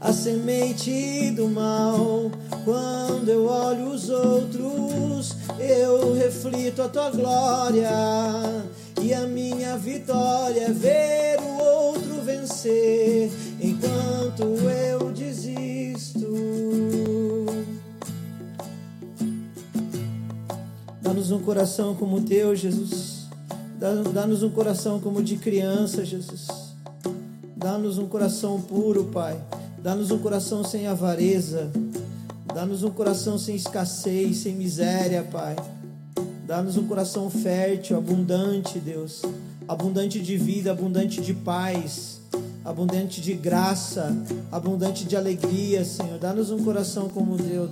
a 0.00 0.12
semente 0.12 1.32
do 1.32 1.48
mal. 1.48 2.30
Quando 2.64 3.28
eu 3.28 3.46
olho 3.46 3.88
os 3.88 4.08
outros, 4.08 5.34
eu 5.58 6.14
reflito 6.14 6.82
a 6.82 6.88
tua 6.88 7.10
glória. 7.10 7.90
E 9.02 9.12
a 9.12 9.26
minha 9.26 9.76
vitória 9.76 10.66
é 10.66 10.72
ver 10.72 11.40
o 11.40 11.60
outro 11.60 12.22
vencer 12.22 13.32
Dá-nos 21.22 21.40
um 21.40 21.44
coração 21.44 21.94
como 21.94 22.16
o 22.16 22.20
teu, 22.20 22.56
Jesus. 22.56 23.28
Dá-nos 24.12 24.42
um 24.42 24.50
coração 24.50 24.98
como 24.98 25.22
de 25.22 25.36
criança, 25.36 26.04
Jesus. 26.04 26.48
Dá-nos 27.56 27.96
um 27.96 28.08
coração 28.08 28.60
puro, 28.60 29.04
Pai. 29.04 29.40
Dá-nos 29.78 30.10
um 30.10 30.18
coração 30.18 30.64
sem 30.64 30.88
avareza. 30.88 31.70
Dá-nos 32.52 32.82
um 32.82 32.90
coração 32.90 33.38
sem 33.38 33.54
escassez, 33.54 34.38
sem 34.38 34.56
miséria, 34.56 35.22
Pai. 35.22 35.54
Dá-nos 36.44 36.76
um 36.76 36.88
coração 36.88 37.30
fértil, 37.30 37.96
abundante, 37.96 38.80
Deus. 38.80 39.22
abundante 39.68 40.18
de 40.18 40.36
vida, 40.36 40.72
abundante 40.72 41.20
de 41.20 41.32
paz, 41.32 42.20
abundante 42.64 43.20
de 43.20 43.34
graça, 43.34 44.14
abundante 44.50 45.04
de 45.04 45.16
alegria, 45.16 45.84
Senhor. 45.84 46.18
Dá-nos 46.18 46.50
um 46.50 46.62
coração 46.62 47.08
como 47.08 47.34
o 47.34 47.38
teu. 47.38 47.70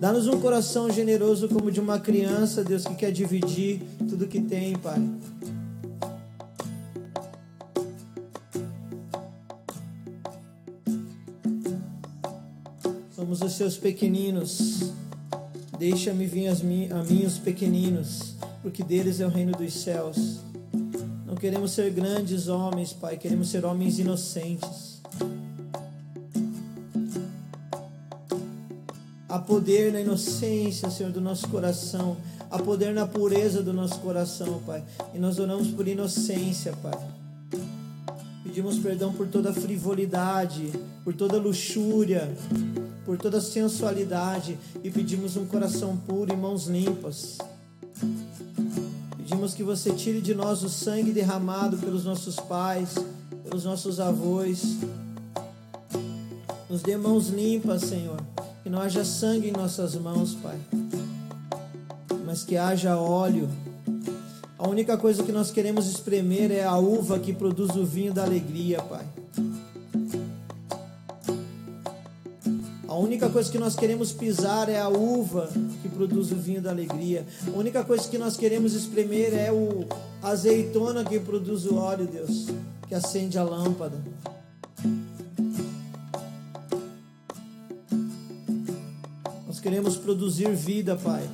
Dá-nos 0.00 0.28
um 0.28 0.40
coração 0.40 0.90
generoso 0.90 1.48
como 1.48 1.70
de 1.70 1.80
uma 1.80 1.98
criança, 1.98 2.62
Deus, 2.62 2.84
que 2.84 2.94
quer 2.94 3.10
dividir 3.10 3.82
tudo 4.08 4.26
que 4.26 4.40
tem, 4.40 4.76
Pai. 4.76 5.02
Somos 13.14 13.42
os 13.42 13.52
seus 13.54 13.76
pequeninos. 13.76 14.92
Deixa-me 15.78 16.26
vir 16.26 16.48
a 16.48 17.02
mim 17.04 17.24
os 17.24 17.38
pequeninos, 17.38 18.34
porque 18.62 18.82
deles 18.82 19.20
é 19.20 19.26
o 19.26 19.28
reino 19.28 19.52
dos 19.52 19.74
céus. 19.74 20.47
Queremos 21.38 21.70
ser 21.70 21.90
grandes 21.92 22.48
homens, 22.48 22.92
Pai, 22.92 23.16
queremos 23.16 23.48
ser 23.48 23.64
homens 23.64 24.00
inocentes. 24.00 25.00
Há 29.28 29.38
poder 29.38 29.92
na 29.92 30.00
inocência, 30.00 30.90
Senhor, 30.90 31.12
do 31.12 31.20
nosso 31.20 31.46
coração. 31.48 32.16
Há 32.50 32.58
poder 32.58 32.92
na 32.92 33.06
pureza 33.06 33.62
do 33.62 33.72
nosso 33.72 34.00
coração, 34.00 34.60
Pai. 34.66 34.82
E 35.14 35.18
nós 35.18 35.38
oramos 35.38 35.68
por 35.68 35.86
inocência, 35.86 36.72
Pai. 36.82 36.98
Pedimos 38.42 38.78
perdão 38.80 39.12
por 39.12 39.28
toda 39.28 39.52
frivolidade, 39.52 40.72
por 41.04 41.14
toda 41.14 41.38
luxúria, 41.38 42.28
por 43.04 43.16
toda 43.16 43.40
sensualidade 43.40 44.58
e 44.82 44.90
pedimos 44.90 45.36
um 45.36 45.46
coração 45.46 45.96
puro 45.96 46.32
e 46.32 46.36
mãos 46.36 46.66
limpas. 46.66 47.38
Pedimos 49.28 49.52
que 49.52 49.62
você 49.62 49.92
tire 49.92 50.22
de 50.22 50.34
nós 50.34 50.62
o 50.62 50.70
sangue 50.70 51.12
derramado 51.12 51.76
pelos 51.76 52.02
nossos 52.02 52.36
pais, 52.36 52.94
pelos 53.44 53.62
nossos 53.62 54.00
avós. 54.00 54.78
Nos 56.66 56.80
dê 56.80 56.96
mãos 56.96 57.28
limpas, 57.28 57.82
Senhor. 57.82 58.16
Que 58.62 58.70
não 58.70 58.80
haja 58.80 59.04
sangue 59.04 59.48
em 59.48 59.52
nossas 59.52 59.94
mãos, 59.96 60.34
Pai. 60.34 60.58
Mas 62.24 62.42
que 62.42 62.56
haja 62.56 62.96
óleo. 62.96 63.50
A 64.58 64.66
única 64.66 64.96
coisa 64.96 65.22
que 65.22 65.30
nós 65.30 65.50
queremos 65.50 65.86
espremer 65.86 66.50
é 66.50 66.64
a 66.64 66.78
uva 66.78 67.18
que 67.18 67.34
produz 67.34 67.76
o 67.76 67.84
vinho 67.84 68.14
da 68.14 68.24
alegria, 68.24 68.80
Pai. 68.80 69.04
Única 72.98 73.28
coisa 73.28 73.50
que 73.50 73.58
nós 73.58 73.76
queremos 73.76 74.12
pisar 74.12 74.68
é 74.68 74.80
a 74.80 74.88
uva 74.88 75.48
que 75.82 75.88
produz 75.88 76.32
o 76.32 76.36
vinho 76.36 76.60
da 76.60 76.70
alegria. 76.70 77.26
A 77.46 77.56
única 77.56 77.84
coisa 77.84 78.08
que 78.08 78.18
nós 78.18 78.36
queremos 78.36 78.74
espremer 78.74 79.34
é 79.34 79.52
o 79.52 79.86
azeitona 80.22 81.04
que 81.04 81.20
produz 81.20 81.66
o 81.66 81.76
óleo, 81.76 82.06
Deus, 82.06 82.46
que 82.88 82.94
acende 82.94 83.38
a 83.38 83.42
lâmpada. 83.42 84.02
Nós 89.46 89.60
queremos 89.60 89.96
produzir 89.96 90.54
vida, 90.54 90.96
Pai. 90.96 91.28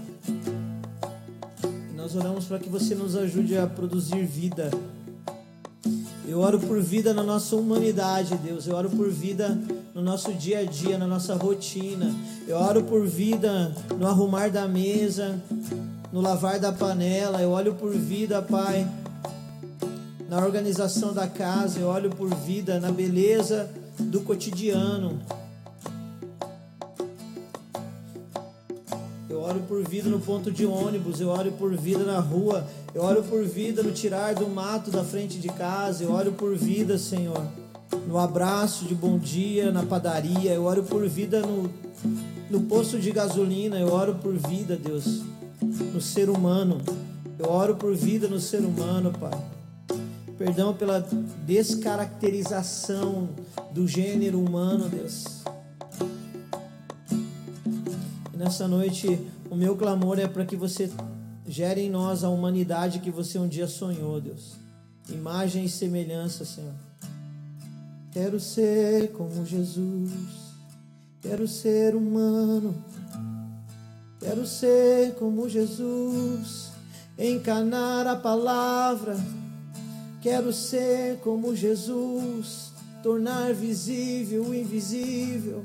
E 1.65 1.97
nós 1.97 2.17
oramos 2.17 2.47
para 2.47 2.59
que 2.59 2.69
você 2.69 2.95
nos 2.95 3.17
ajude 3.17 3.57
a 3.57 3.67
produzir 3.67 4.25
vida. 4.25 4.71
Eu 6.27 6.41
oro 6.41 6.59
por 6.59 6.81
vida 6.81 7.13
na 7.13 7.23
nossa 7.23 7.55
humanidade, 7.55 8.35
Deus. 8.37 8.67
Eu 8.67 8.75
oro 8.75 8.89
por 8.89 9.11
vida 9.11 9.59
no 9.95 10.01
nosso 10.01 10.33
dia 10.33 10.61
a 10.61 10.65
dia, 10.65 10.97
na 10.97 11.07
nossa 11.07 11.35
rotina. 11.35 12.15
Eu 12.49 12.57
oro 12.57 12.83
por 12.83 13.07
vida 13.07 13.75
no 13.99 14.07
arrumar 14.07 14.49
da 14.49 14.67
mesa, 14.67 15.39
no 16.11 16.23
lavar 16.23 16.59
da 16.59 16.73
panela. 16.73 17.43
Eu 17.43 17.51
olho 17.51 17.75
por 17.75 17.93
vida, 17.93 18.41
Pai, 18.41 18.89
na 20.27 20.39
organização 20.39 21.13
da 21.13 21.27
casa. 21.27 21.79
Eu 21.79 21.89
olho 21.89 22.09
por 22.09 22.35
vida 22.35 22.81
na 22.81 22.91
beleza 22.91 23.69
do 23.99 24.21
cotidiano. 24.21 25.21
Oro 29.45 29.61
por 29.69 29.83
vida 29.87 30.09
no 30.09 30.21
ponto 30.21 30.51
de 30.51 30.67
ônibus, 30.67 31.21
eu 31.21 31.29
oro 31.29 31.53
por 31.53 31.77
vida 31.77 32.05
na 32.05 32.19
rua, 32.19 32.67
eu 32.95 33.03
oro 33.03 33.23
por 33.23 33.45
vida 33.45 33.83
no 33.83 33.93
tirar 33.93 34.35
do 34.35 34.49
mato 34.49 34.91
da 34.91 35.05
frente 35.05 35.39
de 35.39 35.49
casa, 35.49 36.05
eu 36.05 36.13
oro 36.13 36.33
por 36.33 36.57
vida, 36.57 36.99
Senhor 36.99 37.43
no 38.07 38.19
abraço 38.19 38.85
de 38.85 38.95
bom 38.95 39.19
dia 39.19 39.71
na 39.71 39.83
padaria, 39.83 40.53
eu 40.53 40.65
oro 40.65 40.83
por 40.83 41.07
vida 41.09 41.41
no, 41.41 41.71
no 42.51 42.63
posto 42.63 42.99
de 42.99 43.11
gasolina, 43.11 43.79
eu 43.79 43.93
oro 43.93 44.15
por 44.17 44.35
vida, 44.35 44.77
Deus, 44.77 45.23
no 45.61 46.01
ser 46.01 46.29
humano. 46.29 46.81
Eu 47.39 47.51
oro 47.51 47.77
por 47.77 47.95
vida 47.95 48.29
no 48.29 48.39
ser 48.39 48.61
humano, 48.61 49.13
Pai. 49.13 49.39
Perdão 50.39 50.75
pela 50.75 51.07
descaracterização 51.47 53.29
do 53.73 53.87
gênero 53.87 54.41
humano, 54.41 54.89
Deus. 54.89 55.25
Nessa 58.45 58.69
noite, 58.69 59.27
o 59.51 59.57
meu 59.57 59.75
clamor 59.75 60.19
é 60.19 60.29
para 60.29 60.45
que 60.45 60.55
você 60.55 60.91
gere 61.49 61.81
em 61.81 61.89
nós 61.89 62.23
a 62.23 62.29
humanidade 62.29 62.99
que 62.99 63.11
você 63.11 63.39
um 63.39 63.49
dia 63.49 63.67
sonhou, 63.67 64.21
Deus. 64.21 64.57
Imagem 65.09 65.65
e 65.65 65.69
semelhança, 65.69 66.45
Senhor. 66.45 66.75
Quero 68.13 68.39
ser 68.39 69.13
como 69.13 69.47
Jesus, 69.47 70.11
quero 71.23 71.49
ser 71.49 71.97
humano, 71.97 72.75
quero 74.21 74.47
ser 74.47 75.15
como 75.15 75.49
Jesus, 75.49 76.71
encanar 77.19 78.07
a 78.07 78.15
palavra, 78.15 79.17
quero 80.21 80.53
ser 80.53 81.17
como 81.21 81.57
Jesus, 81.57 82.75
tornar 83.03 83.55
visível 83.55 84.45
o 84.45 84.55
invisível. 84.55 85.65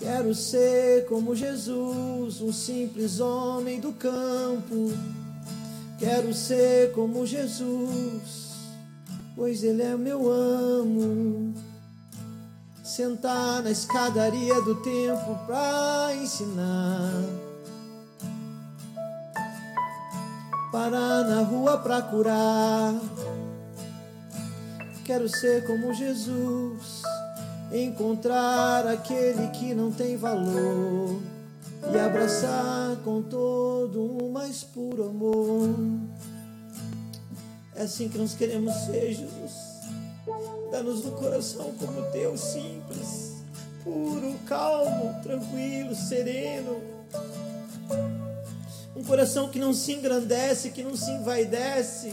Quero 0.00 0.34
ser 0.34 1.06
como 1.06 1.36
Jesus, 1.36 2.40
um 2.40 2.52
simples 2.52 3.20
homem 3.20 3.78
do 3.78 3.92
campo. 3.92 4.90
Quero 6.00 6.34
ser 6.34 6.92
como 6.92 7.24
Jesus, 7.24 8.50
pois 9.36 9.62
Ele 9.62 9.82
é 9.82 9.96
meu 9.96 10.28
amo 10.28 11.54
sentar 12.90 13.62
na 13.62 13.70
escadaria 13.70 14.60
do 14.62 14.74
tempo 14.82 15.38
pra 15.46 16.10
ensinar. 16.14 17.22
Parar 20.72 21.24
na 21.24 21.42
rua 21.42 21.78
pra 21.78 22.02
curar. 22.02 22.94
Quero 25.04 25.28
ser 25.28 25.66
como 25.66 25.94
Jesus, 25.94 27.02
encontrar 27.72 28.86
aquele 28.86 29.48
que 29.48 29.74
não 29.74 29.92
tem 29.92 30.16
valor 30.16 31.20
e 31.92 31.98
abraçar 31.98 32.96
com 33.04 33.22
todo 33.22 34.02
um 34.02 34.30
mais 34.30 34.64
puro 34.64 35.08
amor. 35.08 35.68
É 37.74 37.82
assim 37.82 38.08
que 38.08 38.18
nós 38.18 38.34
queremos 38.34 38.74
ser, 38.86 39.12
Jesus. 39.12 39.70
Dá-nos 40.70 41.04
um 41.04 41.10
coração 41.12 41.72
como 41.78 42.00
o 42.00 42.10
teu, 42.10 42.36
simples, 42.36 43.36
puro, 43.82 44.34
calmo, 44.46 45.20
tranquilo, 45.22 45.94
sereno. 45.94 46.80
Um 48.94 49.02
coração 49.02 49.48
que 49.48 49.58
não 49.58 49.72
se 49.72 49.92
engrandece, 49.94 50.70
que 50.70 50.82
não 50.82 50.96
se 50.96 51.10
envaidece, 51.10 52.12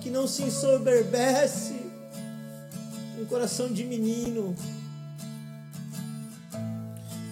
que 0.00 0.10
não 0.10 0.26
se 0.26 0.42
ensoberbece. 0.42 1.81
Um 3.22 3.26
coração 3.26 3.72
de 3.72 3.84
menino. 3.84 4.54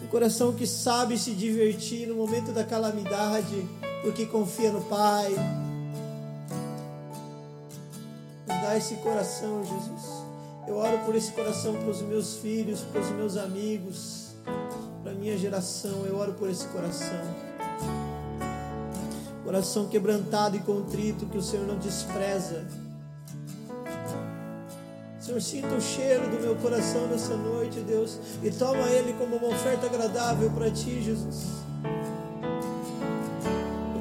Um 0.03 0.07
coração 0.09 0.55
que 0.55 0.67
sabe 0.67 1.19
se 1.19 1.33
divertir 1.33 2.07
no 2.07 2.15
momento 2.15 2.53
da 2.53 2.65
calamidade, 2.65 3.67
porque 4.03 4.25
confia 4.25 4.73
no 4.73 4.81
Pai 4.83 5.35
dá 8.71 8.77
esse 8.77 8.95
coração, 8.97 9.65
Jesus. 9.65 10.25
Eu 10.69 10.77
oro 10.77 10.99
por 11.05 11.17
esse 11.17 11.33
coração 11.33 11.75
para 11.75 11.91
os 11.91 12.01
meus 12.03 12.37
filhos, 12.37 12.83
para 12.83 13.01
os 13.01 13.11
meus 13.11 13.37
amigos, 13.37 14.29
para 15.03 15.11
a 15.11 15.15
minha 15.15 15.37
geração. 15.37 16.05
Eu 16.07 16.17
oro 16.17 16.35
por 16.35 16.49
esse 16.49 16.67
coração. 16.69 17.21
Coração 19.43 19.89
quebrantado 19.89 20.57
e 20.57 20.61
contrito 20.61 21.27
que 21.27 21.39
o 21.39 21.43
Senhor 21.43 21.67
não 21.67 21.79
despreza. 21.79 22.65
Senhor, 25.31 25.41
sinta 25.41 25.75
o 25.77 25.81
cheiro 25.81 26.29
do 26.29 26.41
meu 26.41 26.57
coração 26.57 27.07
nessa 27.07 27.37
noite, 27.37 27.79
Deus, 27.81 28.19
e 28.43 28.51
toma 28.51 28.89
ele 28.89 29.13
como 29.13 29.37
uma 29.37 29.49
oferta 29.49 29.87
agradável 29.87 30.51
para 30.51 30.69
ti, 30.71 31.01
Jesus 31.01 31.61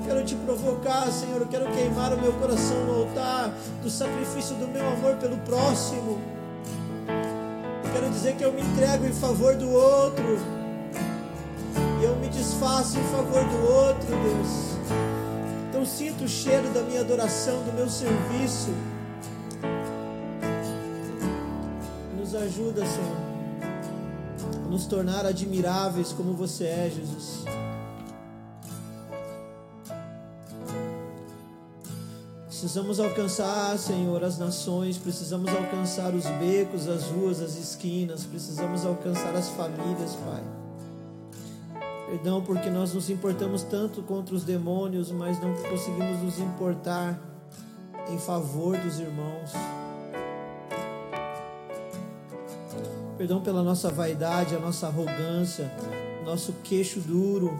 quero 0.09 0.25
te 0.25 0.33
provocar, 0.33 1.11
Senhor. 1.11 1.39
Eu 1.39 1.45
quero 1.45 1.69
queimar 1.71 2.11
o 2.11 2.19
meu 2.19 2.33
coração 2.33 2.83
no 2.83 3.03
altar 3.03 3.53
do 3.83 3.91
sacrifício 3.91 4.55
do 4.55 4.67
meu 4.67 4.83
amor 4.87 5.17
pelo 5.17 5.37
próximo. 5.37 6.19
Eu 7.83 7.91
quero 7.93 8.09
dizer 8.09 8.35
que 8.35 8.43
eu 8.43 8.51
me 8.51 8.61
entrego 8.61 9.05
em 9.05 9.13
favor 9.13 9.55
do 9.55 9.69
outro. 9.69 10.39
E 12.01 12.03
eu 12.03 12.15
me 12.15 12.27
desfaço 12.29 12.97
em 12.97 13.03
favor 13.03 13.43
do 13.43 13.71
outro, 13.71 14.07
Deus. 14.07 14.77
não 15.71 15.85
sinto 15.85 16.23
o 16.23 16.27
cheiro 16.27 16.67
da 16.69 16.81
minha 16.81 17.01
adoração, 17.01 17.61
do 17.61 17.71
meu 17.71 17.87
serviço. 17.87 18.73
Ajuda, 22.39 22.85
Senhor, 22.85 23.17
a 24.65 24.69
nos 24.69 24.85
tornar 24.85 25.25
admiráveis 25.25 26.13
como 26.13 26.33
você 26.33 26.65
é, 26.65 26.91
Jesus. 26.93 27.45
Precisamos 32.45 32.99
alcançar, 32.99 33.77
Senhor, 33.77 34.21
as 34.21 34.37
nações, 34.37 34.97
precisamos 34.97 35.49
alcançar 35.49 36.13
os 36.13 36.25
becos, 36.25 36.89
as 36.89 37.03
ruas, 37.05 37.41
as 37.41 37.55
esquinas, 37.55 38.25
precisamos 38.25 38.85
alcançar 38.85 39.33
as 39.33 39.47
famílias, 39.49 40.15
Pai. 40.25 40.43
Perdão 42.09 42.41
porque 42.41 42.69
nós 42.69 42.93
nos 42.93 43.09
importamos 43.09 43.63
tanto 43.63 44.01
contra 44.01 44.35
os 44.35 44.43
demônios, 44.43 45.09
mas 45.09 45.39
não 45.39 45.53
conseguimos 45.53 46.21
nos 46.21 46.39
importar 46.39 47.17
em 48.09 48.17
favor 48.17 48.75
dos 48.77 48.99
irmãos. 48.99 49.51
Perdão 53.19 53.39
pela 53.39 53.61
nossa 53.61 53.91
vaidade, 53.91 54.55
a 54.55 54.59
nossa 54.59 54.87
arrogância, 54.87 55.71
nosso 56.25 56.53
queixo 56.63 56.99
duro, 57.01 57.55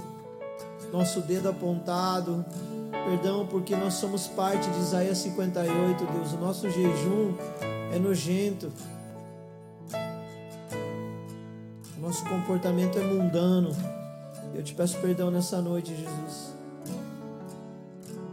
nosso 0.92 1.22
dedo 1.22 1.50
apontado, 1.50 2.44
Perdão 3.10 3.48
porque 3.48 3.76
nós 3.76 3.96
somos 3.96 4.28
parte 4.28 4.70
de 4.70 4.78
Isaías 4.78 5.18
58, 5.18 6.06
Deus. 6.06 6.34
O 6.34 6.38
nosso 6.38 6.70
jejum 6.70 7.34
é 7.92 7.98
nojento. 7.98 8.72
O 11.98 12.02
nosso 12.02 12.24
comportamento 12.26 13.00
é 13.00 13.04
mundano. 13.04 13.72
Eu 14.54 14.62
te 14.62 14.76
peço 14.76 14.96
perdão 15.00 15.32
nessa 15.32 15.60
noite, 15.60 15.96
Jesus. 15.96 16.54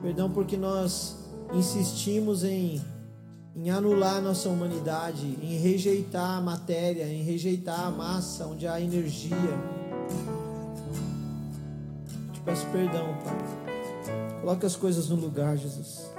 Perdão 0.02 0.30
porque 0.30 0.58
nós 0.58 1.16
insistimos 1.54 2.44
em, 2.44 2.82
em 3.56 3.70
anular 3.70 4.20
nossa 4.20 4.50
humanidade, 4.50 5.26
em 5.40 5.56
rejeitar 5.56 6.36
a 6.36 6.40
matéria, 6.42 7.04
em 7.04 7.22
rejeitar 7.22 7.86
a 7.86 7.90
massa 7.90 8.46
onde 8.46 8.68
há 8.68 8.78
energia. 8.78 9.34
Te 12.34 12.40
peço 12.40 12.66
perdão, 12.66 13.16
Pai. 13.24 14.40
Coloque 14.42 14.66
as 14.66 14.76
coisas 14.76 15.08
no 15.08 15.16
lugar, 15.16 15.56
Jesus. 15.56 16.10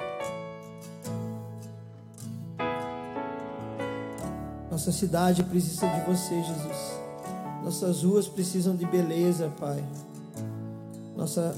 Nossa 4.71 4.91
cidade 4.91 5.43
precisa 5.43 5.88
de 5.88 6.01
você, 6.07 6.41
Jesus. 6.41 6.97
Nossas 7.63 8.03
ruas 8.03 8.27
precisam 8.27 8.75
de 8.75 8.85
beleza, 8.85 9.53
Pai. 9.59 9.83
Nossa, 11.15 11.55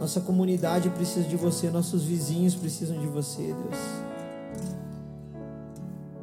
nossa 0.00 0.22
comunidade 0.22 0.88
precisa 0.88 1.28
de 1.28 1.36
você. 1.36 1.68
Nossos 1.68 2.04
vizinhos 2.04 2.54
precisam 2.54 2.98
de 2.98 3.06
você, 3.06 3.42
Deus. 3.42 4.07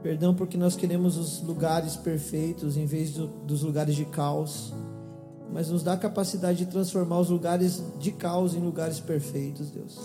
Perdão 0.06 0.36
porque 0.36 0.56
nós 0.56 0.76
queremos 0.76 1.18
os 1.18 1.42
lugares 1.42 1.96
perfeitos 1.96 2.78
em 2.78 2.86
vez 2.86 3.10
do, 3.10 3.26
dos 3.26 3.64
lugares 3.64 3.96
de 3.96 4.06
caos 4.06 4.72
mas 5.52 5.70
nos 5.70 5.82
dá 5.82 5.94
a 5.94 5.98
capacidade 5.98 6.60
de 6.60 6.68
transformar 6.68 7.18
os 7.18 7.32
lugares 7.32 7.82
de 7.98 8.12
caos 8.12 8.54
em 8.54 8.60
lugares 8.60 9.00
perfeitos, 9.00 9.72
Deus. 9.72 9.98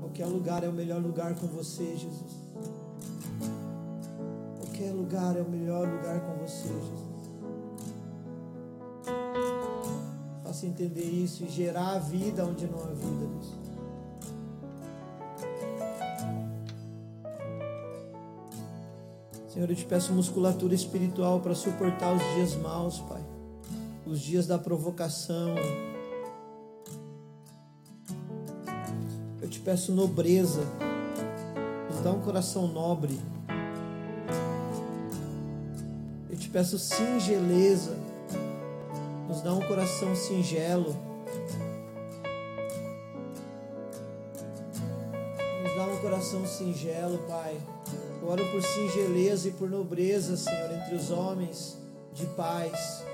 Qualquer 0.00 0.26
lugar 0.26 0.64
é 0.64 0.68
o 0.68 0.72
melhor 0.72 1.02
lugar 1.02 1.34
com 1.34 1.46
você, 1.48 1.84
Jesus. 1.84 2.32
Qualquer 4.60 4.92
lugar 4.92 5.36
é 5.36 5.42
o 5.42 5.50
melhor 5.50 5.86
lugar 5.86 6.20
com 6.20 6.46
você, 6.46 6.68
Jesus. 6.68 7.14
Faça 10.42 10.66
entender 10.66 11.02
isso 11.02 11.44
e 11.44 11.50
gerar 11.50 11.96
a 11.96 11.98
vida 11.98 12.46
onde 12.46 12.66
não 12.66 12.78
há 12.78 12.86
vida, 12.86 13.26
Deus. 13.26 13.73
Senhor, 19.54 19.70
eu 19.70 19.76
te 19.76 19.84
peço 19.84 20.12
musculatura 20.12 20.74
espiritual 20.74 21.38
para 21.38 21.54
suportar 21.54 22.12
os 22.12 22.22
dias 22.34 22.56
maus, 22.56 22.98
Pai. 22.98 23.22
Os 24.04 24.18
dias 24.18 24.48
da 24.48 24.58
provocação. 24.58 25.54
Eu 29.40 29.48
te 29.48 29.60
peço 29.60 29.92
nobreza. 29.92 30.62
Nos 31.88 32.00
dá 32.02 32.10
um 32.10 32.20
coração 32.20 32.66
nobre. 32.66 33.16
Eu 36.28 36.36
te 36.36 36.48
peço 36.48 36.76
singeleza. 36.76 37.96
Nos 39.28 39.40
dá 39.40 39.54
um 39.54 39.60
coração 39.60 40.16
singelo. 40.16 40.96
Nos 45.62 45.76
dá 45.76 45.84
um 45.84 45.96
coração 45.98 46.44
singelo, 46.44 47.18
Pai. 47.18 47.56
Oro 48.26 48.42
por 48.50 48.62
singeleza 48.62 49.48
e 49.48 49.52
por 49.52 49.68
nobreza, 49.68 50.36
Senhor, 50.36 50.72
entre 50.72 50.94
os 50.94 51.10
homens 51.10 51.76
de 52.14 52.24
paz. 52.28 53.04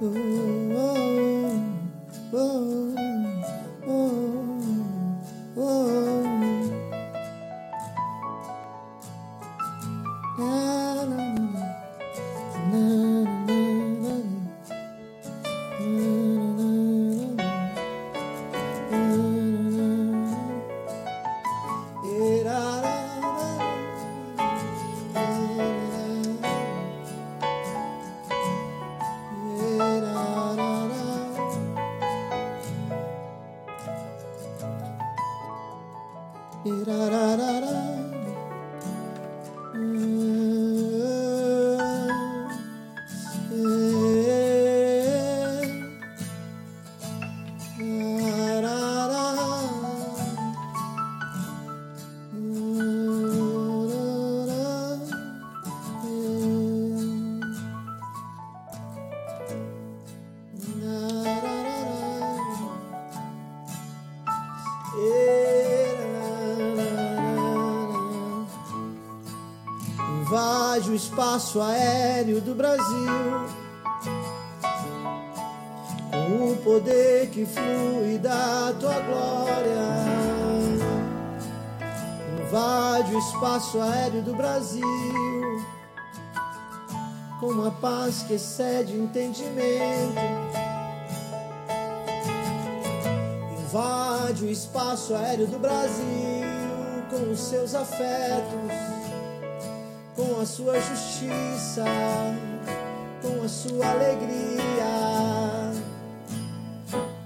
Oh, 0.00 0.61
espaço 71.52 71.60
aéreo 71.60 72.40
do 72.40 72.54
Brasil. 72.54 73.46
Com 76.10 76.52
o 76.52 76.56
poder 76.56 77.28
que 77.28 77.44
flui 77.44 78.18
da 78.18 78.72
tua 78.80 78.98
glória. 79.00 79.82
Invade 82.40 83.14
o 83.14 83.18
espaço 83.18 83.80
aéreo 83.80 84.22
do 84.22 84.34
Brasil. 84.34 84.82
Com 87.38 87.46
uma 87.48 87.70
paz 87.70 88.22
que 88.22 88.34
excede 88.34 88.96
entendimento. 88.96 90.14
Invade 93.60 94.44
o 94.44 94.50
espaço 94.50 95.14
aéreo 95.14 95.46
do 95.46 95.58
Brasil 95.58 96.46
com 97.10 97.30
os 97.30 97.40
seus 97.40 97.74
afetos 97.74 99.11
a 100.42 100.44
sua 100.46 100.74
justiça, 100.74 101.84
com 103.22 103.44
a 103.44 103.48
sua 103.48 103.90
alegria. 103.90 105.70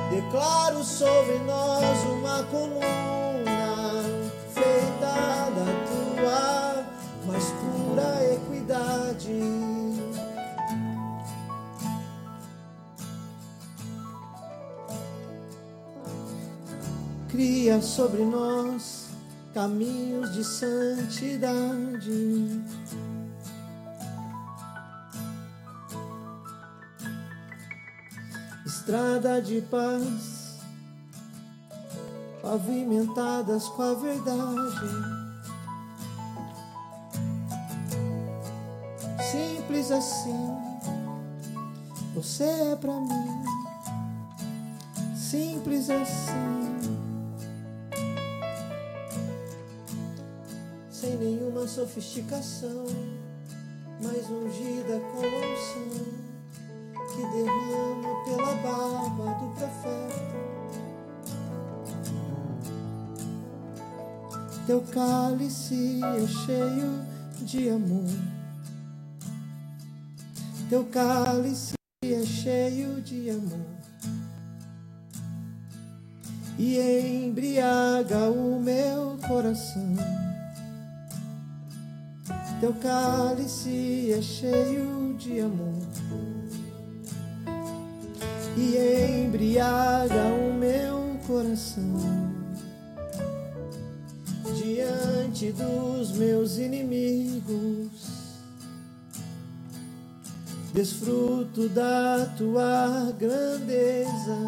Declaro 0.09 0.83
sobre 0.83 1.37
nós 1.45 2.03
uma 2.05 2.43
coluna 2.45 2.94
sobre 17.81 18.23
nós 18.23 19.07
caminhos 19.51 20.33
de 20.33 20.43
santidade. 20.43 21.63
Estrada 28.65 29.41
de 29.41 29.61
paz, 29.61 30.59
pavimentadas 32.43 33.67
com 33.69 33.81
a 33.81 33.93
verdade. 33.95 35.25
Simples 39.31 39.89
assim, 39.89 40.55
você 42.13 42.43
é 42.43 42.75
pra 42.75 42.93
mim. 42.93 43.43
Simples 45.15 45.89
assim. 45.89 46.74
Nenhuma 51.65 51.67
sofisticação, 51.67 52.85
mas 53.99 54.29
ungida 54.29 54.99
com 54.99 55.17
unção 55.17 56.05
que 57.11 57.21
derrama 57.33 58.11
pela 58.23 58.53
barba 58.61 59.33
do 59.39 59.47
profeta. 59.55 60.35
Teu 64.67 64.81
cálice 64.81 66.01
é 66.03 66.27
cheio 66.27 67.03
de 67.41 67.69
amor. 67.69 68.11
Teu 70.69 70.83
cálice 70.85 71.73
é 72.03 72.25
cheio 72.25 73.01
de 73.01 73.31
amor 73.31 73.75
e 76.59 76.79
embriaga 77.25 78.29
o 78.29 78.59
meu 78.59 79.17
coração. 79.27 80.24
Teu 82.65 82.73
cálice 82.81 84.11
é 84.11 84.19
cheio 84.23 85.15
de 85.19 85.39
amor 85.39 85.83
e 88.57 89.23
embriaga 89.23 90.23
o 90.33 90.51
meu 90.51 91.15
coração. 91.27 92.33
Diante 94.55 95.51
dos 95.51 96.13
meus 96.13 96.57
inimigos, 96.57 97.91
desfruto 100.73 101.69
da 101.69 102.33
tua 102.35 103.13
grandeza 103.19 104.39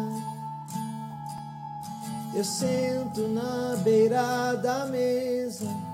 eu 2.34 2.44
sento 2.44 3.28
na 3.28 3.76
beira 3.84 4.54
da 4.56 4.86
mesa 4.86 5.87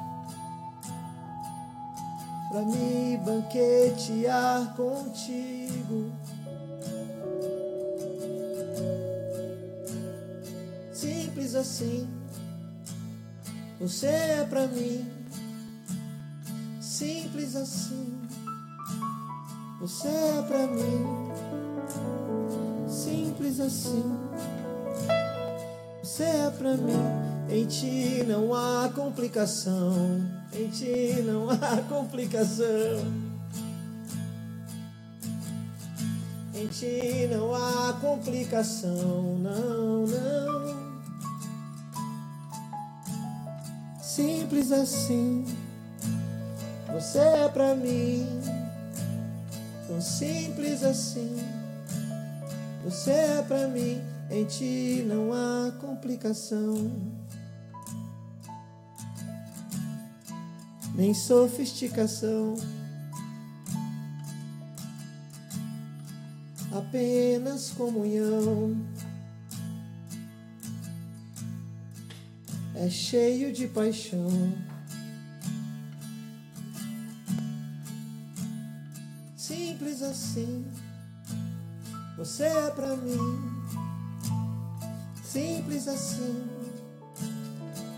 para 2.55 2.63
me 2.63 3.17
banquetear 3.17 4.77
contigo. 4.77 6.13
Simples 10.93 11.57
assim, 11.57 12.09
você 13.81 14.07
é 14.07 14.47
para 14.49 14.69
mim. 14.69 15.05
Simples 16.81 17.57
assim, 17.57 18.23
você 19.81 20.07
é 20.07 20.43
para 20.47 20.67
mim. 20.69 21.33
Simples 22.89 23.59
assim 23.59 24.17
você 26.05 26.23
é 26.23 26.51
pra 26.51 26.77
mim. 26.77 26.93
Em 27.51 27.67
ti 27.67 28.23
não 28.29 28.55
há 28.55 28.89
complicação. 28.95 30.44
Em 30.55 30.69
ti 30.69 31.23
não 31.23 31.51
há 31.51 31.83
complicação. 31.89 32.65
Em 36.55 36.67
ti 36.69 37.29
não 37.31 37.55
há 37.55 37.93
complicação. 38.01 39.39
Não, 39.39 40.07
não. 40.07 40.95
Simples 44.01 44.71
assim. 44.71 45.45
Você 46.93 47.19
é 47.19 47.49
pra 47.49 47.75
mim. 47.75 48.27
Tão 49.89 50.01
simples 50.01 50.85
assim. 50.85 51.37
Você 52.85 53.11
é 53.11 53.43
pra 53.43 53.67
mim. 53.67 54.01
Em 54.31 54.45
ti 54.45 55.05
não 55.07 55.33
há 55.33 55.71
complicação, 55.81 56.91
nem 60.95 61.13
sofisticação, 61.13 62.55
apenas 66.73 67.71
comunhão. 67.71 68.77
É 72.77 72.91
cheio 72.91 73.53
de 73.53 73.69
paixão. 73.69 74.53
Simples 79.37 80.03
assim, 80.03 80.67
você 82.17 82.45
é 82.45 82.71
pra 82.71 82.97
mim 82.97 83.55
Simples 85.35 85.89
assim. 85.89 86.54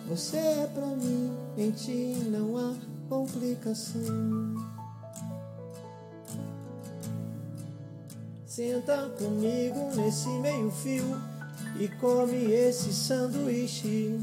Você 0.08 0.36
é 0.36 0.70
pra 0.72 0.86
mim, 0.86 1.32
em 1.58 1.72
ti 1.72 2.16
não 2.30 2.56
há 2.56 2.74
complicação. 3.08 4.54
Senta 8.46 9.08
comigo 9.18 9.90
nesse 9.96 10.28
meio-fio 10.28 11.20
e 11.80 11.88
come 12.00 12.52
esse 12.52 12.92
sanduíche. 12.92 14.16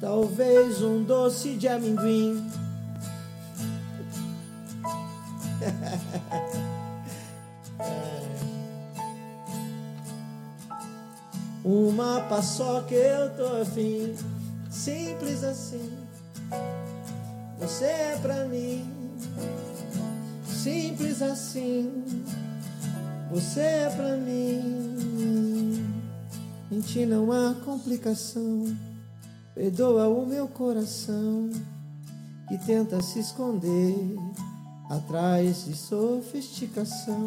Talvez 0.00 0.82
um 0.82 1.04
doce 1.04 1.54
de 1.54 1.68
amendoim 1.68 2.57
Uma 11.98 12.20
paçoca 12.20 12.94
eu 12.94 13.28
tô 13.30 13.60
afim, 13.60 14.14
simples 14.70 15.42
assim. 15.42 15.98
Você 17.58 17.86
é 17.86 18.18
pra 18.22 18.44
mim, 18.44 18.88
simples 20.46 21.20
assim. 21.20 22.24
Você 23.32 23.58
é 23.58 23.90
pra 23.90 24.16
mim. 24.16 25.92
Em 26.70 26.80
ti 26.82 27.04
não 27.04 27.32
há 27.32 27.56
complicação. 27.64 28.76
Perdoa 29.52 30.06
o 30.06 30.24
meu 30.24 30.46
coração 30.46 31.50
que 32.46 32.58
tenta 32.58 33.02
se 33.02 33.18
esconder 33.18 34.14
atrás 34.88 35.64
de 35.64 35.76
sofisticação, 35.76 37.26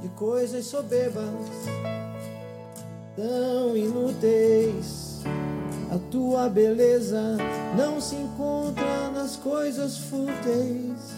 de 0.00 0.08
coisas 0.16 0.64
soberbas 0.64 1.28
tão 3.16 3.76
inúteis. 3.76 5.22
A 5.90 5.98
tua 6.10 6.48
beleza 6.48 7.36
não 7.76 8.00
se 8.00 8.16
encontra 8.16 9.10
nas 9.10 9.36
coisas 9.36 9.96
fúteis, 9.96 11.14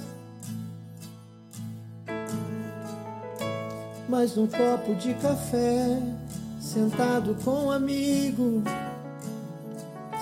mas 4.09 4.37
num 4.37 4.47
copo 4.47 4.95
de 4.95 5.15
café, 5.15 5.99
sentado 6.61 7.35
com 7.43 7.67
um 7.67 7.71
amigo, 7.71 8.63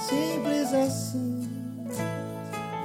simples 0.09 0.73
assim. 0.73 1.49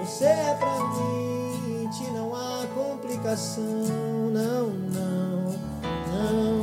Você 0.01 0.25
é 0.25 0.55
pra 0.55 0.75
mim, 0.75 1.89
não 2.15 2.35
há 2.35 2.65
complicação, 2.73 3.63
não, 4.33 4.69
não, 4.69 5.51
não. 6.11 6.58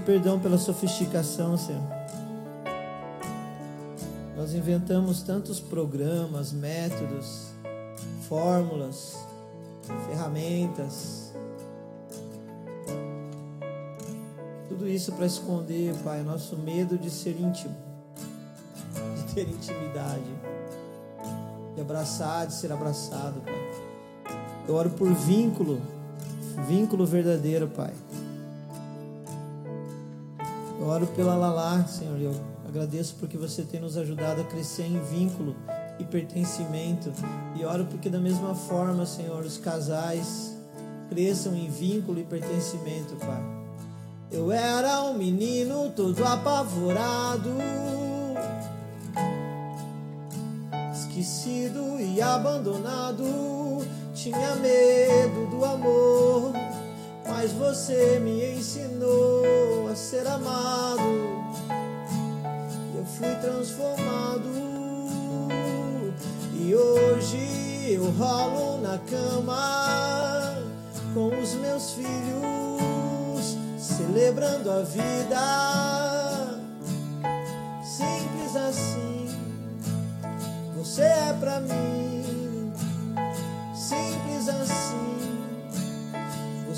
Perdão 0.00 0.38
pela 0.38 0.58
sofisticação, 0.58 1.56
Senhor. 1.56 1.82
Nós 4.36 4.54
inventamos 4.54 5.22
tantos 5.22 5.60
programas, 5.60 6.52
métodos, 6.52 7.48
fórmulas, 8.28 9.18
ferramentas. 10.08 11.34
Tudo 14.68 14.88
isso 14.88 15.12
para 15.12 15.26
esconder, 15.26 15.94
Pai, 16.02 16.22
nosso 16.22 16.56
medo 16.56 16.96
de 16.96 17.10
ser 17.10 17.38
íntimo, 17.38 17.76
de 19.16 19.34
ter 19.34 19.48
intimidade, 19.48 20.22
de 21.74 21.80
abraçar, 21.80 22.46
de 22.46 22.54
ser 22.54 22.72
abraçado, 22.72 23.40
Pai. 23.42 23.70
Eu 24.66 24.74
oro 24.74 24.90
por 24.90 25.12
vínculo, 25.12 25.82
vínculo 26.66 27.04
verdadeiro, 27.04 27.68
Pai. 27.68 27.92
Eu 30.80 30.86
oro 30.86 31.06
pela 31.08 31.34
Lalá, 31.34 31.84
Senhor. 31.84 32.18
Eu 32.18 32.34
agradeço 32.66 33.14
porque 33.20 33.36
você 33.36 33.62
tem 33.62 33.78
nos 33.80 33.98
ajudado 33.98 34.40
a 34.40 34.44
crescer 34.44 34.84
em 34.84 34.98
vínculo 34.98 35.54
e 35.98 36.04
pertencimento. 36.04 37.12
E 37.54 37.62
oro 37.66 37.84
porque, 37.84 38.08
da 38.08 38.18
mesma 38.18 38.54
forma, 38.54 39.04
Senhor, 39.04 39.44
os 39.44 39.58
casais 39.58 40.56
cresçam 41.10 41.54
em 41.54 41.68
vínculo 41.68 42.18
e 42.18 42.24
pertencimento, 42.24 43.14
Pai. 43.16 43.42
Eu 44.32 44.50
era 44.50 45.02
um 45.02 45.18
menino 45.18 45.90
todo 45.90 46.24
apavorado, 46.24 47.50
esquecido 50.94 52.00
e 52.00 52.22
abandonado. 52.22 53.24
Tinha 54.14 54.54
medo 54.56 55.50
do 55.50 55.62
amor, 55.62 56.52
mas 57.40 57.52
você 57.52 58.20
me 58.22 58.52
ensinou 58.52 59.88
a 59.90 59.96
ser 59.96 60.26
amado. 60.26 61.00
Eu 62.94 63.02
fui 63.16 63.34
transformado 63.36 64.44
e 66.54 66.74
hoje 66.74 67.94
eu 67.94 68.10
rolo 68.10 68.82
na 68.82 68.98
cama 68.98 70.58
com 71.14 71.28
os 71.40 71.54
meus 71.54 71.92
filhos, 71.94 73.56
celebrando 73.78 74.70
a 74.70 74.82
vida. 74.82 75.40
Simples 77.82 78.54
assim, 78.54 79.28
você 80.76 81.04
é 81.04 81.34
pra 81.40 81.58
mim. 81.60 82.70
Simples 83.74 84.46
assim, 84.46 85.29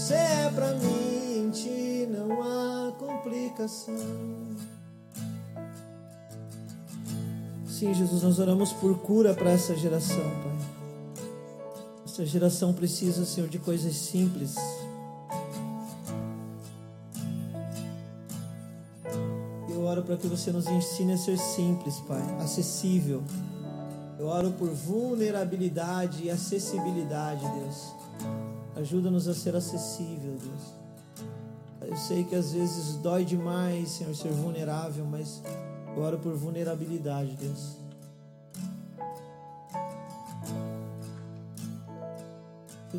você 0.02 0.14
é 0.14 0.50
pra 0.52 0.74
mim. 0.74 1.46
Em 1.46 1.50
ti 1.50 2.08
não 2.10 2.42
há 2.42 2.92
complicação. 2.92 3.94
Sim, 7.66 7.94
Jesus, 7.94 8.22
nós 8.22 8.38
oramos 8.40 8.72
por 8.72 8.98
cura 8.98 9.32
para 9.32 9.50
essa 9.50 9.76
geração, 9.76 10.24
Pai. 10.42 11.24
Essa 12.04 12.26
geração 12.26 12.72
precisa, 12.72 13.24
Senhor, 13.24 13.48
de 13.48 13.58
coisas 13.58 13.94
simples. 13.94 14.56
Eu 19.68 19.84
oro 19.84 20.02
para 20.02 20.16
que 20.16 20.26
você 20.26 20.50
nos 20.50 20.66
ensine 20.66 21.12
a 21.12 21.18
ser 21.18 21.38
simples, 21.38 22.00
Pai, 22.00 22.22
acessível. 22.40 23.22
Eu 24.18 24.26
oro 24.26 24.50
por 24.52 24.68
vulnerabilidade 24.68 26.24
e 26.24 26.30
acessibilidade, 26.30 27.40
Deus. 27.52 28.01
Ajuda-nos 28.76 29.28
a 29.28 29.34
ser 29.34 29.54
acessível, 29.54 30.36
Deus. 30.42 31.90
Eu 31.90 31.96
sei 31.96 32.24
que 32.24 32.34
às 32.34 32.52
vezes 32.52 32.96
dói 32.96 33.24
demais, 33.24 33.90
Senhor, 33.90 34.14
ser 34.14 34.32
vulnerável, 34.32 35.04
mas 35.04 35.42
eu 35.94 36.02
oro 36.02 36.18
por 36.18 36.34
vulnerabilidade, 36.34 37.36
Deus. 37.36 37.82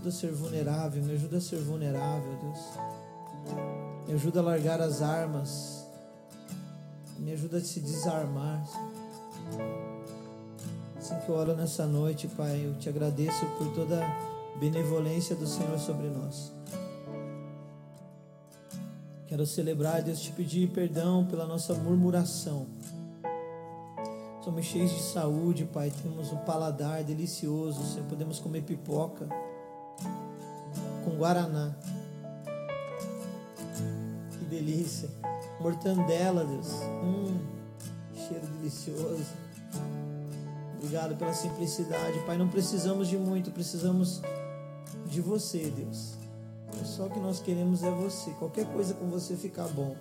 ajuda 0.04 0.10
a 0.10 0.12
ser 0.12 0.32
vulnerável, 0.32 1.04
me 1.04 1.14
ajuda 1.14 1.38
a 1.38 1.42
ser 1.42 1.60
vulnerável, 1.60 2.38
Deus. 2.42 2.60
Me 4.08 4.14
ajuda 4.16 4.40
a 4.40 4.44
largar 4.44 4.82
as 4.82 5.02
armas. 5.02 5.86
Me 7.20 7.32
ajuda 7.32 7.58
a 7.58 7.62
se 7.62 7.80
desarmar. 7.80 8.66
Assim 10.98 11.16
que 11.20 11.30
eu 11.30 11.36
oro 11.36 11.56
nessa 11.56 11.86
noite, 11.86 12.28
Pai, 12.28 12.66
eu 12.66 12.74
te 12.80 12.90
agradeço 12.90 13.46
por 13.58 13.72
toda 13.74 14.00
benevolência 14.60 15.36
do 15.36 15.48
Senhor 15.48 15.78
sobre 15.80 16.08
nós. 16.10 16.52
Quero 19.28 19.46
celebrar, 19.46 20.02
Deus, 20.04 20.20
te 20.20 20.32
pedir 20.32 20.70
perdão 20.70 21.26
pela 21.26 21.46
nossa 21.46 21.74
murmuração. 21.74 22.68
Somos 24.44 24.66
cheios 24.66 24.92
de 24.92 25.02
saúde, 25.02 25.66
Pai. 25.66 25.92
Temos 26.04 26.32
um 26.32 26.38
paladar 26.38 27.04
delicioso. 27.04 27.84
Senhor, 27.84 28.06
podemos 28.08 28.40
comer 28.40 28.62
pipoca 28.62 29.28
com 31.04 31.12
guaraná. 31.12 31.74
Que 34.38 34.46
delícia. 34.46 35.10
Mortandela, 35.60 36.44
Deus. 36.44 36.68
Hum, 37.04 37.40
cheiro 38.16 38.46
delicioso. 38.60 39.26
Obrigado 40.78 41.16
pela 41.16 41.34
simplicidade, 41.34 42.20
Pai. 42.26 42.38
Não 42.38 42.50
precisamos 42.50 43.08
de 43.08 43.18
muito, 43.18 43.50
precisamos 43.50 44.22
de 45.14 45.22
você, 45.22 45.72
Deus. 45.76 46.16
Só 46.84 47.06
o 47.06 47.10
que 47.10 47.20
nós 47.20 47.40
queremos 47.40 47.84
é 47.84 47.92
você. 47.92 48.32
Qualquer 48.32 48.66
coisa 48.66 48.94
com 48.96 49.08
você 49.08 49.36
ficar 49.36 49.68
bom. 49.68 49.96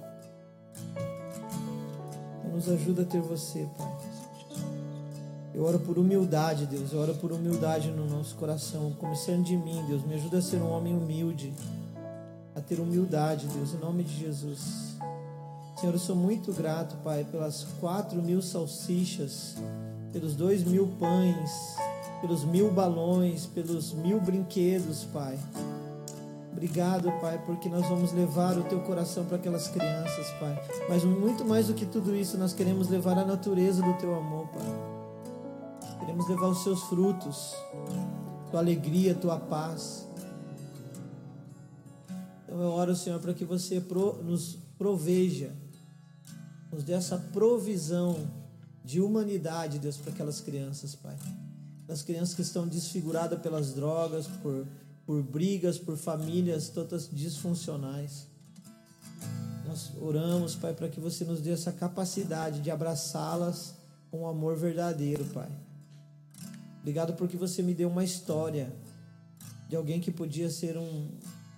Nos 2.51 2.69
ajuda 2.69 3.03
a 3.03 3.05
ter 3.05 3.21
você, 3.21 3.69
Pai. 3.77 3.99
Eu 5.55 5.65
oro 5.65 5.79
por 5.81 5.99
humildade, 5.99 6.67
Deus. 6.67 6.93
Eu 6.93 7.01
oro 7.01 7.15
por 7.15 7.31
humildade 7.31 7.91
no 7.91 8.09
nosso 8.09 8.35
coração. 8.37 8.93
Começando 8.93 9.45
de 9.45 9.57
mim, 9.57 9.85
Deus. 9.87 10.03
Me 10.03 10.15
ajuda 10.15 10.39
a 10.39 10.43
ser 10.43 10.57
um 10.57 10.71
homem 10.71 10.97
humilde. 10.97 11.53
A 12.55 12.61
ter 12.61 12.81
humildade, 12.81 13.47
Deus. 13.49 13.75
Em 13.75 13.79
nome 13.79 14.03
de 14.03 14.19
Jesus. 14.19 14.97
Senhor, 15.79 15.93
eu 15.93 15.99
sou 15.99 16.17
muito 16.17 16.53
grato, 16.53 16.97
Pai, 17.05 17.25
pelas 17.25 17.65
quatro 17.81 18.23
mil 18.23 18.41
salsichas, 18.41 19.57
pelos 20.13 20.35
dois 20.35 20.63
mil 20.63 20.89
pães, 20.99 21.51
pelos 22.23 22.45
mil 22.45 22.71
balões, 22.71 23.47
pelos 23.47 23.93
mil 23.93 24.21
brinquedos, 24.21 25.05
Pai. 25.05 25.37
Obrigado, 26.53 27.11
Pai, 27.21 27.43
porque 27.45 27.69
nós 27.69 27.85
vamos 27.89 28.13
levar 28.13 28.57
o 28.57 28.63
teu 28.63 28.81
coração 28.83 29.25
para 29.25 29.37
aquelas 29.37 29.67
crianças, 29.67 30.31
Pai. 30.39 30.63
Mas 30.89 31.03
muito 31.03 31.45
mais 31.45 31.67
do 31.67 31.75
que 31.75 31.85
tudo 31.85 32.15
isso, 32.15 32.39
nós 32.39 32.53
queremos 32.53 32.89
levar 32.89 33.19
a 33.19 33.25
natureza 33.25 33.83
do 33.83 33.93
teu 33.95 34.15
amor, 34.15 34.47
Pai. 34.49 35.99
Queremos 35.99 36.29
levar 36.29 36.47
os 36.47 36.63
seus 36.63 36.83
frutos, 36.85 37.57
tua 38.51 38.61
alegria, 38.61 39.15
tua 39.17 39.41
paz. 39.41 40.07
Então 42.45 42.61
eu 42.61 42.71
oro, 42.71 42.95
Senhor, 42.95 43.19
para 43.19 43.35
que 43.35 43.45
você 43.45 43.83
nos 44.23 44.57
proveja, 44.79 45.51
nos 46.73 46.85
dê 46.85 46.93
essa 46.93 47.19
provisão 47.19 48.17
de 48.85 49.01
humanidade, 49.01 49.81
Deus, 49.81 49.97
para 49.97 50.13
aquelas 50.13 50.41
crianças, 50.41 50.95
Pai. 50.95 51.17
As 51.89 52.03
crianças 52.03 52.35
que 52.35 52.43
estão 52.43 52.67
desfiguradas 52.67 53.41
pelas 53.41 53.75
drogas, 53.75 54.27
por, 54.27 54.67
por 55.05 55.23
brigas, 55.23 55.79
por 55.79 55.97
famílias 55.97 56.69
todas 56.69 57.09
disfuncionais. 57.13 58.27
Nós 59.67 59.91
oramos, 60.01 60.55
Pai, 60.55 60.75
para 60.75 60.89
que 60.89 61.01
você 61.01 61.25
nos 61.25 61.41
dê 61.41 61.51
essa 61.51 61.73
capacidade 61.73 62.61
de 62.61 62.71
abraçá-las 62.71 63.75
com 64.11 64.27
amor 64.27 64.57
verdadeiro, 64.57 65.25
Pai. 65.27 65.51
Obrigado 66.81 67.15
porque 67.15 67.37
você 67.37 67.63
me 67.63 67.75
deu 67.75 67.89
uma 67.89 68.05
história 68.05 68.73
de 69.69 69.77
alguém 69.77 70.01
que 70.01 70.11
podia 70.11 70.51
ser 70.51 70.77
um 70.77 71.09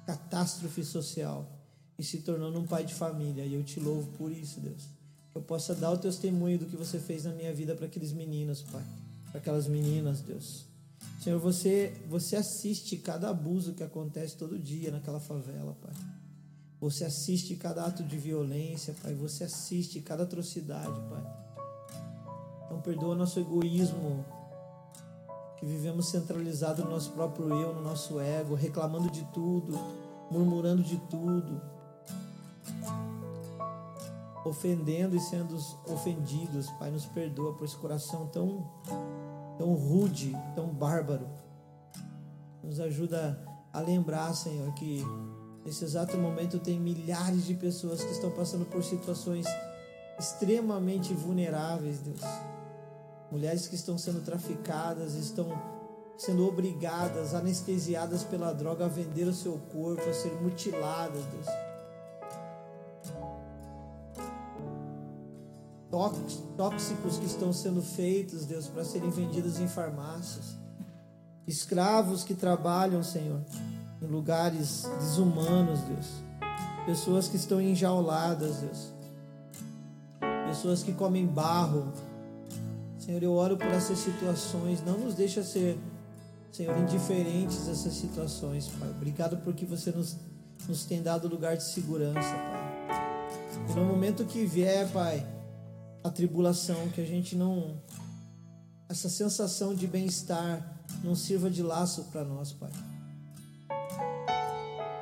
catástrofe 0.06 0.84
social 0.84 1.50
e 1.98 2.04
se 2.04 2.18
tornou 2.18 2.56
um 2.56 2.66
pai 2.66 2.84
de 2.84 2.94
família. 2.94 3.44
E 3.44 3.54
eu 3.54 3.62
te 3.62 3.80
louvo 3.80 4.06
por 4.18 4.30
isso, 4.30 4.60
Deus. 4.60 4.84
Que 5.32 5.38
eu 5.38 5.42
possa 5.42 5.74
dar 5.74 5.90
o 5.90 5.98
testemunho 5.98 6.58
do 6.58 6.66
que 6.66 6.76
você 6.76 6.98
fez 6.98 7.24
na 7.24 7.32
minha 7.32 7.52
vida 7.52 7.74
para 7.74 7.86
aqueles 7.86 8.12
meninos, 8.12 8.62
Pai. 8.62 8.84
Para 9.34 9.40
aquelas 9.40 9.66
meninas, 9.66 10.20
Deus. 10.20 10.64
Senhor, 11.20 11.40
você, 11.40 11.92
você 12.08 12.36
assiste 12.36 12.96
cada 12.96 13.30
abuso 13.30 13.74
que 13.74 13.82
acontece 13.82 14.36
todo 14.36 14.56
dia 14.56 14.92
naquela 14.92 15.18
favela, 15.18 15.76
Pai. 15.82 15.92
Você 16.80 17.04
assiste 17.04 17.56
cada 17.56 17.84
ato 17.84 18.04
de 18.04 18.16
violência, 18.16 18.94
Pai. 19.02 19.12
Você 19.16 19.42
assiste 19.42 20.00
cada 20.00 20.22
atrocidade, 20.22 21.00
Pai. 21.10 21.26
Então 22.64 22.80
perdoa 22.80 23.16
nosso 23.16 23.40
egoísmo, 23.40 24.24
que 25.58 25.66
vivemos 25.66 26.10
centralizados 26.10 26.84
no 26.84 26.92
nosso 26.92 27.10
próprio 27.10 27.48
eu, 27.48 27.74
no 27.74 27.82
nosso 27.82 28.20
ego, 28.20 28.54
reclamando 28.54 29.10
de 29.10 29.24
tudo, 29.32 29.76
murmurando 30.30 30.84
de 30.84 30.96
tudo, 31.10 31.60
ofendendo 34.44 35.16
e 35.16 35.20
sendo 35.20 35.56
ofendidos. 35.88 36.70
Pai, 36.78 36.92
nos 36.92 37.06
perdoa 37.06 37.52
por 37.54 37.64
esse 37.64 37.76
coração 37.76 38.28
tão, 38.28 38.64
tão 39.58 39.74
rude, 39.74 40.36
tão 40.54 40.68
bárbaro. 40.68 41.28
Nos 42.62 42.80
ajuda 42.80 43.38
a 43.72 43.80
lembrar, 43.80 44.34
Senhor, 44.34 44.72
que 44.74 45.02
nesse 45.64 45.84
exato 45.84 46.16
momento 46.16 46.58
tem 46.58 46.78
milhares 46.78 47.44
de 47.44 47.54
pessoas 47.54 48.02
que 48.02 48.12
estão 48.12 48.30
passando 48.30 48.64
por 48.64 48.82
situações 48.82 49.46
extremamente 50.18 51.12
vulneráveis, 51.12 52.00
Deus 52.00 52.20
mulheres 53.34 53.66
que 53.66 53.74
estão 53.74 53.98
sendo 53.98 54.20
traficadas, 54.24 55.14
estão 55.14 55.50
sendo 56.16 56.46
obrigadas, 56.46 57.34
anestesiadas 57.34 58.22
pela 58.22 58.52
droga 58.52 58.84
a 58.84 58.88
vender 58.88 59.24
o 59.24 59.34
seu 59.34 59.58
corpo, 59.72 60.08
a 60.08 60.14
ser 60.14 60.32
mutiladas, 60.40 61.24
Deus. 61.26 61.46
Tóxicos 66.56 67.18
que 67.18 67.26
estão 67.26 67.52
sendo 67.52 67.80
feitos, 67.80 68.44
Deus, 68.44 68.66
para 68.66 68.84
serem 68.84 69.10
vendidos 69.10 69.60
em 69.60 69.68
farmácias. 69.68 70.56
Escravos 71.46 72.24
que 72.24 72.34
trabalham, 72.34 73.02
Senhor, 73.02 73.40
em 74.02 74.06
lugares 74.06 74.88
desumanos, 74.98 75.80
Deus. 75.80 76.06
Pessoas 76.86 77.28
que 77.28 77.36
estão 77.36 77.60
enjauladas, 77.60 78.56
Deus. 78.56 78.92
Pessoas 80.48 80.82
que 80.82 80.92
comem 80.92 81.26
barro. 81.26 81.92
Senhor, 82.98 83.22
eu 83.22 83.32
oro 83.34 83.56
por 83.56 83.68
essas 83.68 83.98
situações. 83.98 84.82
Não 84.84 84.98
nos 84.98 85.14
deixa 85.14 85.42
ser, 85.42 85.78
Senhor, 86.50 86.76
indiferentes 86.78 87.68
a 87.68 87.72
essas 87.72 87.94
situações, 87.94 88.68
Pai. 88.68 88.90
Obrigado 88.90 89.36
porque 89.38 89.64
você 89.64 89.90
nos, 89.90 90.16
nos 90.66 90.84
tem 90.84 91.02
dado 91.02 91.28
lugar 91.28 91.56
de 91.56 91.64
segurança, 91.64 92.20
Pai. 92.20 92.64
E 93.68 93.72
no 93.74 93.84
momento 93.84 94.24
que 94.24 94.44
vier, 94.44 94.88
Pai, 94.90 95.26
a 96.04 96.10
tribulação, 96.10 96.90
que 96.90 97.00
a 97.00 97.04
gente 97.04 97.34
não. 97.34 97.80
Essa 98.90 99.08
sensação 99.08 99.74
de 99.74 99.86
bem-estar 99.86 100.84
não 101.02 101.14
sirva 101.16 101.50
de 101.50 101.62
laço 101.62 102.04
para 102.12 102.22
nós, 102.22 102.52
Pai. 102.52 102.70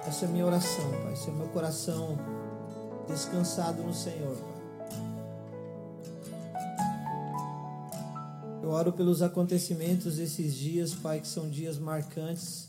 Essa 0.06 0.26
é 0.26 0.28
minha 0.28 0.46
oração, 0.46 0.88
Pai. 1.02 1.12
Esse 1.12 1.28
é 1.28 1.32
meu 1.32 1.48
coração 1.48 2.16
descansado 3.08 3.82
no 3.82 3.92
Senhor, 3.92 4.36
Pai. 4.36 4.52
Eu 8.62 8.70
oro 8.70 8.92
pelos 8.92 9.22
acontecimentos 9.22 10.16
desses 10.16 10.54
dias, 10.54 10.94
Pai, 10.94 11.20
que 11.20 11.26
são 11.26 11.50
dias 11.50 11.78
marcantes. 11.78 12.68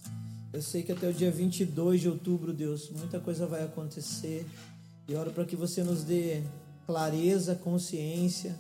Eu 0.52 0.62
sei 0.62 0.82
que 0.82 0.92
até 0.92 1.08
o 1.08 1.14
dia 1.14 1.32
22 1.32 2.02
de 2.02 2.10
outubro, 2.10 2.52
Deus, 2.52 2.90
muita 2.90 3.20
coisa 3.20 3.46
vai 3.46 3.64
acontecer. 3.64 4.44
E 5.08 5.14
oro 5.14 5.32
para 5.32 5.46
que 5.46 5.56
você 5.56 5.84
nos 5.84 6.04
dê 6.04 6.44
clareza, 6.86 7.56
consciência. 7.56 8.58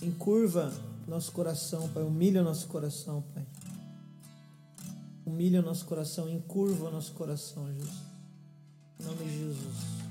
Encurva 0.00 0.72
nosso 1.06 1.32
coração, 1.32 1.88
Pai. 1.90 2.02
Humilha 2.02 2.40
o 2.40 2.44
nosso 2.44 2.66
coração, 2.66 3.22
Pai. 3.34 3.46
Humilha 5.24 5.60
o 5.60 5.62
nosso 5.62 5.84
coração, 5.84 6.28
encurva 6.28 6.88
o 6.88 6.90
nosso 6.90 7.12
coração, 7.12 7.66
Jesus. 7.68 8.02
Em 8.98 9.04
nome 9.04 9.24
de 9.24 9.38
Jesus. 9.38 10.02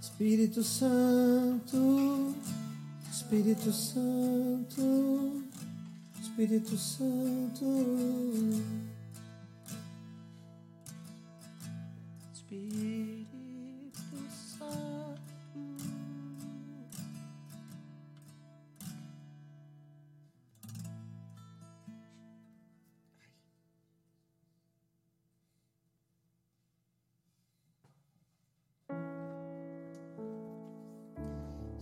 Espírito 0.00 0.62
Santo, 0.62 2.34
Espírito 3.10 3.72
Santo, 3.72 5.42
Espírito 6.20 6.78
Santo. 6.78 7.66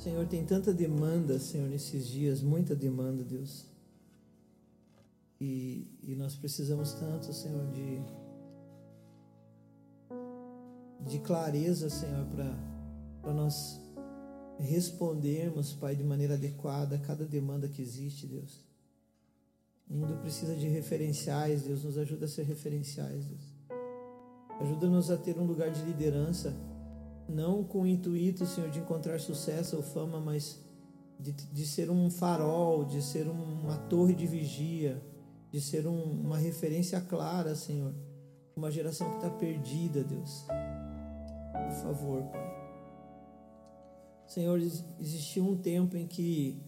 Senhor, 0.00 0.26
tem 0.26 0.46
tanta 0.46 0.72
demanda, 0.72 1.38
Senhor, 1.38 1.68
nesses 1.68 2.06
dias, 2.06 2.40
muita 2.40 2.74
demanda, 2.74 3.22
Deus. 3.22 3.66
E, 5.38 5.86
e 6.02 6.14
nós 6.14 6.34
precisamos 6.34 6.94
tanto, 6.94 7.30
Senhor, 7.34 7.70
de, 7.70 8.00
de 11.10 11.18
clareza, 11.18 11.90
Senhor, 11.90 12.24
para 12.26 13.32
nós 13.34 13.80
respondermos, 14.58 15.72
Pai, 15.72 15.96
de 15.96 16.04
maneira 16.04 16.34
adequada 16.34 16.96
a 16.96 16.98
cada 16.98 17.24
demanda 17.24 17.68
que 17.68 17.82
existe, 17.82 18.26
Deus. 18.26 18.64
O 19.88 19.94
mundo 19.94 20.20
precisa 20.20 20.54
de 20.54 20.68
referenciais, 20.68 21.62
Deus, 21.62 21.82
nos 21.82 21.98
ajuda 21.98 22.26
a 22.26 22.28
ser 22.28 22.44
referenciais, 22.44 23.26
Deus. 23.26 23.54
Ajuda-nos 24.60 25.10
a 25.10 25.16
ter 25.16 25.36
um 25.38 25.44
lugar 25.44 25.70
de 25.70 25.82
liderança 25.82 26.54
não 27.28 27.64
com 27.64 27.82
o 27.82 27.86
intuito, 27.86 28.46
Senhor, 28.46 28.70
de 28.70 28.78
encontrar 28.78 29.18
sucesso 29.18 29.76
ou 29.76 29.82
fama, 29.82 30.20
mas 30.20 30.60
de, 31.18 31.32
de 31.32 31.66
ser 31.66 31.90
um 31.90 32.10
farol, 32.10 32.84
de 32.84 33.02
ser 33.02 33.26
uma 33.26 33.76
torre 33.76 34.14
de 34.14 34.26
vigia, 34.26 35.02
de 35.50 35.60
ser 35.60 35.86
um, 35.86 36.02
uma 36.20 36.38
referência 36.38 37.00
clara, 37.00 37.54
Senhor. 37.54 37.94
Uma 38.54 38.70
geração 38.70 39.08
que 39.10 39.16
está 39.16 39.30
perdida, 39.30 40.04
Deus. 40.04 40.46
Por 41.66 41.76
favor, 41.82 42.22
Pai. 42.24 42.60
Senhor, 44.26 44.58
existia 44.58 45.42
um 45.42 45.56
tempo 45.56 45.96
em 45.96 46.06
que 46.06 46.62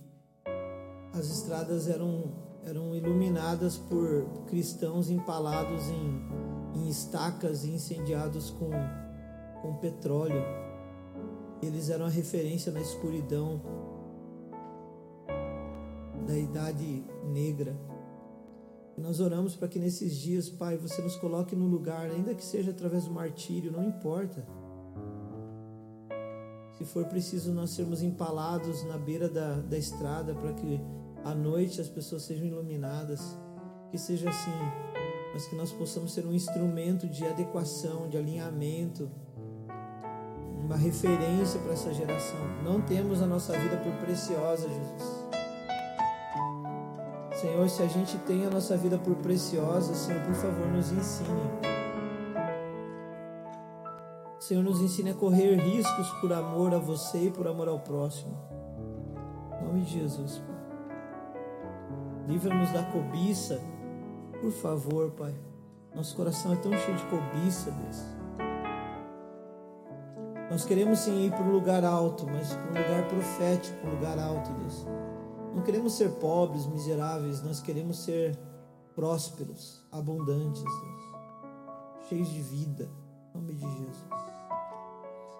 as 1.12 1.26
estradas 1.26 1.88
eram, 1.88 2.32
eram 2.64 2.94
iluminadas 2.94 3.76
por 3.76 4.26
cristãos 4.46 5.10
empalados 5.10 5.88
em, 5.88 6.80
em 6.80 6.88
estacas 6.88 7.64
e 7.64 7.70
incendiados 7.70 8.50
com 8.50 8.70
com 9.62 9.74
petróleo. 9.74 10.42
Eles 11.62 11.88
eram 11.88 12.04
a 12.04 12.08
referência 12.08 12.72
na 12.72 12.80
escuridão 12.80 13.62
da 16.26 16.36
idade 16.36 17.04
negra. 17.32 17.76
Nós 18.98 19.20
oramos 19.20 19.54
para 19.54 19.68
que 19.68 19.78
nesses 19.78 20.16
dias, 20.16 20.50
Pai, 20.50 20.76
você 20.76 21.00
nos 21.00 21.16
coloque 21.16 21.56
no 21.56 21.66
lugar, 21.66 22.10
ainda 22.10 22.34
que 22.34 22.44
seja 22.44 22.72
através 22.72 23.04
do 23.04 23.12
martírio, 23.12 23.72
não 23.72 23.84
importa. 23.84 24.44
Se 26.82 26.88
for 26.88 27.04
preciso 27.04 27.52
nós 27.52 27.70
sermos 27.70 28.02
empalados 28.02 28.82
na 28.82 28.98
beira 28.98 29.28
da, 29.28 29.54
da 29.60 29.78
estrada 29.78 30.34
para 30.34 30.52
que 30.52 30.80
à 31.24 31.32
noite 31.32 31.80
as 31.80 31.88
pessoas 31.88 32.24
sejam 32.24 32.44
iluminadas, 32.44 33.38
que 33.92 33.96
seja 33.96 34.28
assim, 34.28 34.50
mas 35.32 35.46
que 35.46 35.54
nós 35.54 35.70
possamos 35.70 36.12
ser 36.12 36.26
um 36.26 36.34
instrumento 36.34 37.08
de 37.08 37.24
adequação, 37.24 38.08
de 38.08 38.18
alinhamento 38.18 39.08
uma 40.58 40.76
referência 40.76 41.60
para 41.60 41.74
essa 41.74 41.94
geração. 41.94 42.40
Não 42.64 42.80
temos 42.80 43.22
a 43.22 43.28
nossa 43.28 43.56
vida 43.56 43.76
por 43.76 43.92
preciosa, 44.04 44.68
Jesus. 44.68 45.26
Senhor, 47.40 47.68
se 47.68 47.80
a 47.80 47.86
gente 47.86 48.18
tem 48.26 48.44
a 48.44 48.50
nossa 48.50 48.76
vida 48.76 48.98
por 48.98 49.14
preciosa, 49.18 49.94
Senhor, 49.94 50.20
por 50.22 50.34
favor, 50.34 50.66
nos 50.66 50.90
ensine. 50.90 51.71
Senhor, 54.42 54.64
nos 54.64 54.80
ensine 54.80 55.10
a 55.10 55.14
correr 55.14 55.54
riscos 55.54 56.10
por 56.20 56.32
amor 56.32 56.74
a 56.74 56.78
você 56.78 57.26
e 57.26 57.30
por 57.30 57.46
amor 57.46 57.68
ao 57.68 57.78
próximo. 57.78 58.36
Em 59.60 59.64
nome 59.64 59.82
de 59.82 60.00
Jesus, 60.00 60.38
Pai. 60.38 60.56
Livra-nos 62.26 62.72
da 62.72 62.82
cobiça, 62.82 63.62
por 64.40 64.50
favor, 64.50 65.12
Pai. 65.12 65.32
Nosso 65.94 66.16
coração 66.16 66.54
é 66.54 66.56
tão 66.56 66.72
cheio 66.72 66.96
de 66.96 67.04
cobiça, 67.04 67.70
Deus. 67.70 68.02
Nós 70.50 70.64
queremos 70.64 70.98
sim 70.98 71.26
ir 71.26 71.30
para 71.30 71.44
um 71.44 71.52
lugar 71.52 71.84
alto, 71.84 72.26
mas 72.26 72.52
para 72.52 72.64
um 72.64 72.82
lugar 72.82 73.06
profético, 73.06 73.86
um 73.86 73.90
lugar 73.90 74.18
alto, 74.18 74.50
Deus. 74.54 74.84
Não 75.54 75.62
queremos 75.62 75.92
ser 75.92 76.10
pobres, 76.14 76.66
miseráveis, 76.66 77.40
nós 77.44 77.60
queremos 77.60 77.96
ser 78.00 78.36
prósperos, 78.92 79.86
abundantes, 79.92 80.64
Deus. 80.64 82.08
Cheios 82.08 82.28
de 82.28 82.42
vida, 82.42 82.90
em 83.34 83.38
nome 83.38 83.54
de 83.54 83.60
Jesus. 83.60 84.04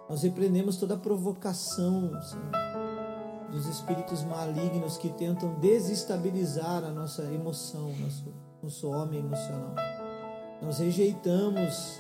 Nós 0.09 0.23
repreendemos 0.23 0.77
toda 0.77 0.95
a 0.95 0.99
provocação, 0.99 2.11
Senhor, 2.23 2.51
dos 3.51 3.67
espíritos 3.67 4.23
malignos 4.25 4.97
que 4.97 5.11
tentam 5.11 5.55
desestabilizar 5.61 6.85
a 6.85 6.91
nossa 6.91 7.23
emoção, 7.25 7.93
nosso, 7.99 8.35
nosso 8.63 8.91
homem 8.91 9.21
emocional. 9.21 9.75
Nós 10.61 10.79
rejeitamos 10.79 11.99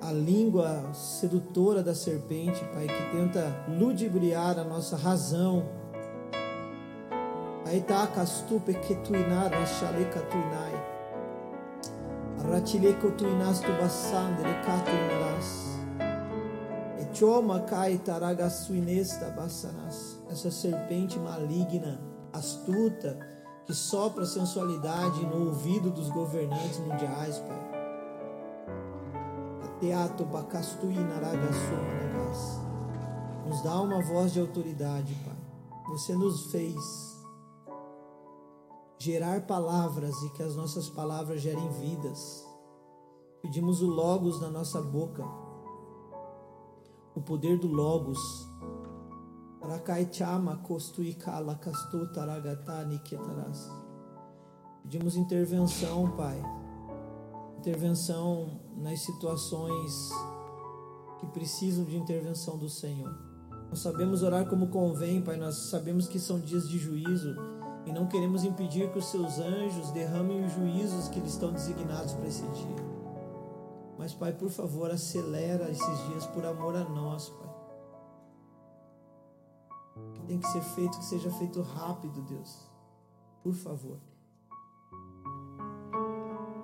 a 0.00 0.12
língua 0.12 0.92
sedutora 0.94 1.82
da 1.82 1.94
serpente, 1.94 2.64
Pai, 2.72 2.86
que 2.86 3.16
tenta 3.16 3.64
ludibriar 3.68 4.58
a 4.58 4.64
nossa 4.64 4.96
razão. 4.96 5.68
Aitaka 7.66 8.24
stupe 8.26 8.74
ketuinar 8.74 9.52
rashaleka 9.52 10.20
tuinai. 10.22 10.99
Ratileko 12.50 13.10
tuinas 13.12 13.60
tu 13.60 13.72
basandre 13.80 14.52
katuinaras. 14.64 15.78
Echoma 16.98 17.60
kai 17.60 17.98
taraga 17.98 18.50
suinesta 18.50 19.30
basanas. 19.30 20.18
Essa 20.28 20.50
serpente 20.50 21.18
maligna, 21.18 22.00
astuta, 22.32 23.18
que 23.66 23.72
sopra 23.74 24.26
sensualidade 24.26 25.24
no 25.26 25.46
ouvido 25.46 25.90
dos 25.90 26.08
governantes 26.08 26.78
mundiais, 26.80 27.38
Pai 27.38 27.70
Teato 29.80 30.26
Nos 33.46 33.62
dá 33.62 33.80
uma 33.80 34.02
voz 34.02 34.32
de 34.34 34.40
autoridade, 34.40 35.14
Pai. 35.24 35.34
Você 35.88 36.14
nos 36.14 36.50
fez 36.52 37.19
gerar 39.00 39.46
palavras 39.46 40.14
e 40.24 40.30
que 40.30 40.42
as 40.42 40.54
nossas 40.54 40.90
palavras 40.90 41.40
gerem 41.40 41.68
vidas. 41.80 42.46
Pedimos 43.40 43.80
o 43.80 43.86
Logos 43.86 44.38
na 44.42 44.50
nossa 44.50 44.82
boca, 44.82 45.24
o 47.14 47.22
poder 47.22 47.58
do 47.58 47.66
Logos. 47.66 48.18
Pedimos 54.82 55.16
intervenção, 55.16 56.10
Pai. 56.14 56.38
Intervenção 57.58 58.60
nas 58.76 59.00
situações 59.00 60.10
que 61.18 61.26
precisam 61.28 61.86
de 61.86 61.96
intervenção 61.96 62.58
do 62.58 62.68
Senhor. 62.68 63.14
Nós 63.70 63.78
sabemos 63.78 64.22
orar 64.22 64.46
como 64.46 64.68
convém, 64.68 65.22
Pai. 65.22 65.38
Nós 65.38 65.70
sabemos 65.70 66.06
que 66.06 66.18
são 66.18 66.38
dias 66.38 66.68
de 66.68 66.78
juízo 66.78 67.59
e 67.86 67.92
não 67.92 68.06
queremos 68.06 68.44
impedir 68.44 68.90
que 68.92 68.98
os 68.98 69.06
seus 69.06 69.38
anjos 69.38 69.90
derramem 69.90 70.44
os 70.44 70.52
juízos 70.52 71.08
que 71.08 71.20
lhes 71.20 71.32
estão 71.32 71.52
designados 71.52 72.12
para 72.12 72.28
esse 72.28 72.46
dia. 72.48 72.90
Mas, 73.98 74.14
Pai, 74.14 74.32
por 74.32 74.50
favor, 74.50 74.90
acelera 74.90 75.70
esses 75.70 76.06
dias 76.06 76.26
por 76.26 76.44
amor 76.44 76.76
a 76.76 76.84
nós, 76.84 77.28
Pai. 77.28 77.50
Que 80.14 80.22
tem 80.22 80.38
que 80.38 80.48
ser 80.48 80.62
feito, 80.62 80.98
que 80.98 81.04
seja 81.04 81.30
feito 81.32 81.60
rápido, 81.60 82.22
Deus. 82.22 82.68
Por 83.42 83.54
favor. 83.54 83.98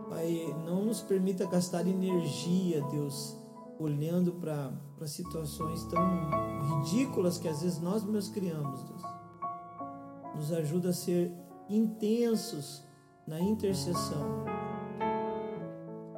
Pai, 0.08 0.54
não 0.64 0.84
nos 0.84 1.00
permita 1.02 1.46
gastar 1.46 1.86
energia, 1.86 2.82
Deus, 2.90 3.36
olhando 3.78 4.32
para 4.32 5.06
situações 5.06 5.84
tão 5.84 6.00
ridículas 6.80 7.38
que 7.38 7.48
às 7.48 7.60
vezes 7.60 7.80
nós 7.80 8.02
mesmos 8.02 8.28
criamos, 8.28 8.82
Deus. 8.82 9.15
Nos 10.36 10.52
ajuda 10.52 10.90
a 10.90 10.92
ser 10.92 11.32
intensos 11.68 12.84
na 13.26 13.40
intercessão 13.40 14.44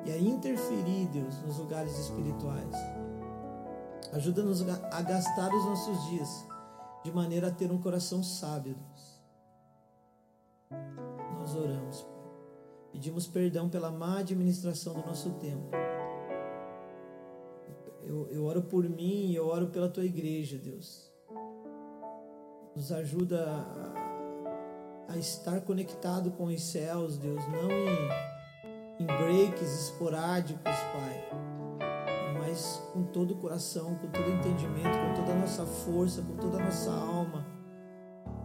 e 0.05 0.11
a 0.11 0.19
interferir, 0.19 1.07
Deus, 1.09 1.41
nos 1.43 1.59
lugares 1.59 1.97
espirituais. 1.99 2.75
Ajuda-nos 4.13 4.63
a 4.69 5.03
gastar 5.03 5.55
os 5.55 5.65
nossos 5.65 6.11
dias 6.11 6.47
de 7.05 7.13
maneira 7.13 7.49
a 7.49 7.51
ter 7.51 7.71
um 7.71 7.81
coração 7.81 8.23
sábio, 8.23 8.75
Deus. 8.75 9.23
Nós 11.39 11.55
oramos, 11.55 12.03
Pai. 12.03 12.19
Pedimos 12.93 13.27
perdão 13.27 13.69
pela 13.69 13.91
má 13.91 14.19
administração 14.19 14.95
do 14.95 15.07
nosso 15.07 15.31
tempo 15.35 15.71
eu, 18.09 18.27
eu 18.31 18.45
oro 18.45 18.63
por 18.63 18.89
mim 18.89 19.27
e 19.27 19.37
eu 19.37 19.47
oro 19.47 19.69
pela 19.69 19.89
tua 19.89 20.05
igreja, 20.05 20.57
Deus. 20.57 21.13
Nos 22.75 22.91
ajuda 22.91 23.45
a, 23.47 24.08
a 25.09 25.17
estar 25.17 25.61
conectado 25.63 26.31
com 26.31 26.45
os 26.45 26.63
céus, 26.63 27.17
Deus, 27.19 27.43
não 27.49 27.71
em, 27.71 29.03
em 29.03 29.07
breaks 29.07 29.85
esporádicos, 29.85 30.63
Pai, 30.63 31.29
mas 32.39 32.83
com 32.93 33.05
todo 33.05 33.33
o 33.33 33.37
coração, 33.37 33.95
com 33.97 34.09
todo 34.09 34.27
o 34.27 34.35
entendimento, 34.35 34.99
com 34.99 35.15
toda 35.15 35.33
a 35.33 35.41
nossa 35.41 35.65
força, 35.65 36.23
com 36.23 36.37
toda 36.37 36.59
a 36.59 36.65
nossa 36.65 36.93
alma, 36.93 37.47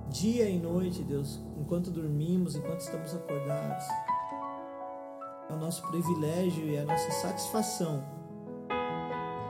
dia 0.09 0.49
e 0.49 0.57
noite, 0.57 1.03
Deus, 1.03 1.39
enquanto 1.57 1.91
dormimos, 1.91 2.55
enquanto 2.55 2.79
estamos 2.79 3.13
acordados. 3.13 3.85
É 5.49 5.53
o 5.53 5.57
nosso 5.57 5.85
privilégio 5.89 6.65
e 6.65 6.75
é 6.75 6.81
a 6.81 6.85
nossa 6.85 7.11
satisfação 7.11 8.23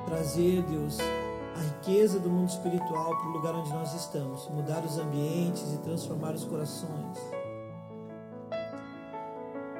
trazer, 0.06 0.62
Deus, 0.64 0.98
a 1.56 1.60
riqueza 1.60 2.20
do 2.20 2.30
mundo 2.30 2.50
espiritual 2.50 3.18
para 3.18 3.30
o 3.30 3.32
lugar 3.32 3.56
onde 3.56 3.72
nós 3.72 3.94
estamos, 3.94 4.48
mudar 4.50 4.84
os 4.84 4.98
ambientes 4.98 5.74
e 5.74 5.78
transformar 5.78 6.34
os 6.34 6.44
corações. 6.44 7.18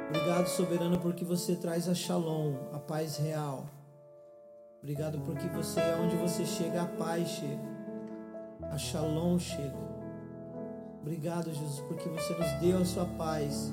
Obrigado, 0.10 0.48
soberano, 0.48 1.00
porque 1.00 1.26
você 1.26 1.56
traz 1.56 1.90
a 1.90 1.96
shalom, 1.96 2.54
a 2.72 2.78
paz 2.78 3.18
real. 3.18 3.66
Obrigado 4.82 5.20
porque 5.22 5.48
você, 5.48 5.80
onde 6.04 6.16
você 6.18 6.46
chega, 6.46 6.84
a 6.84 6.86
paz 6.86 7.30
chega, 7.30 7.62
a 8.70 8.78
shalom 8.78 9.40
chega. 9.40 9.94
Obrigado, 11.02 11.52
Jesus, 11.52 11.80
porque 11.88 12.08
você 12.10 12.34
nos 12.34 12.52
deu 12.60 12.78
a 12.78 12.86
sua 12.86 13.06
paz. 13.06 13.72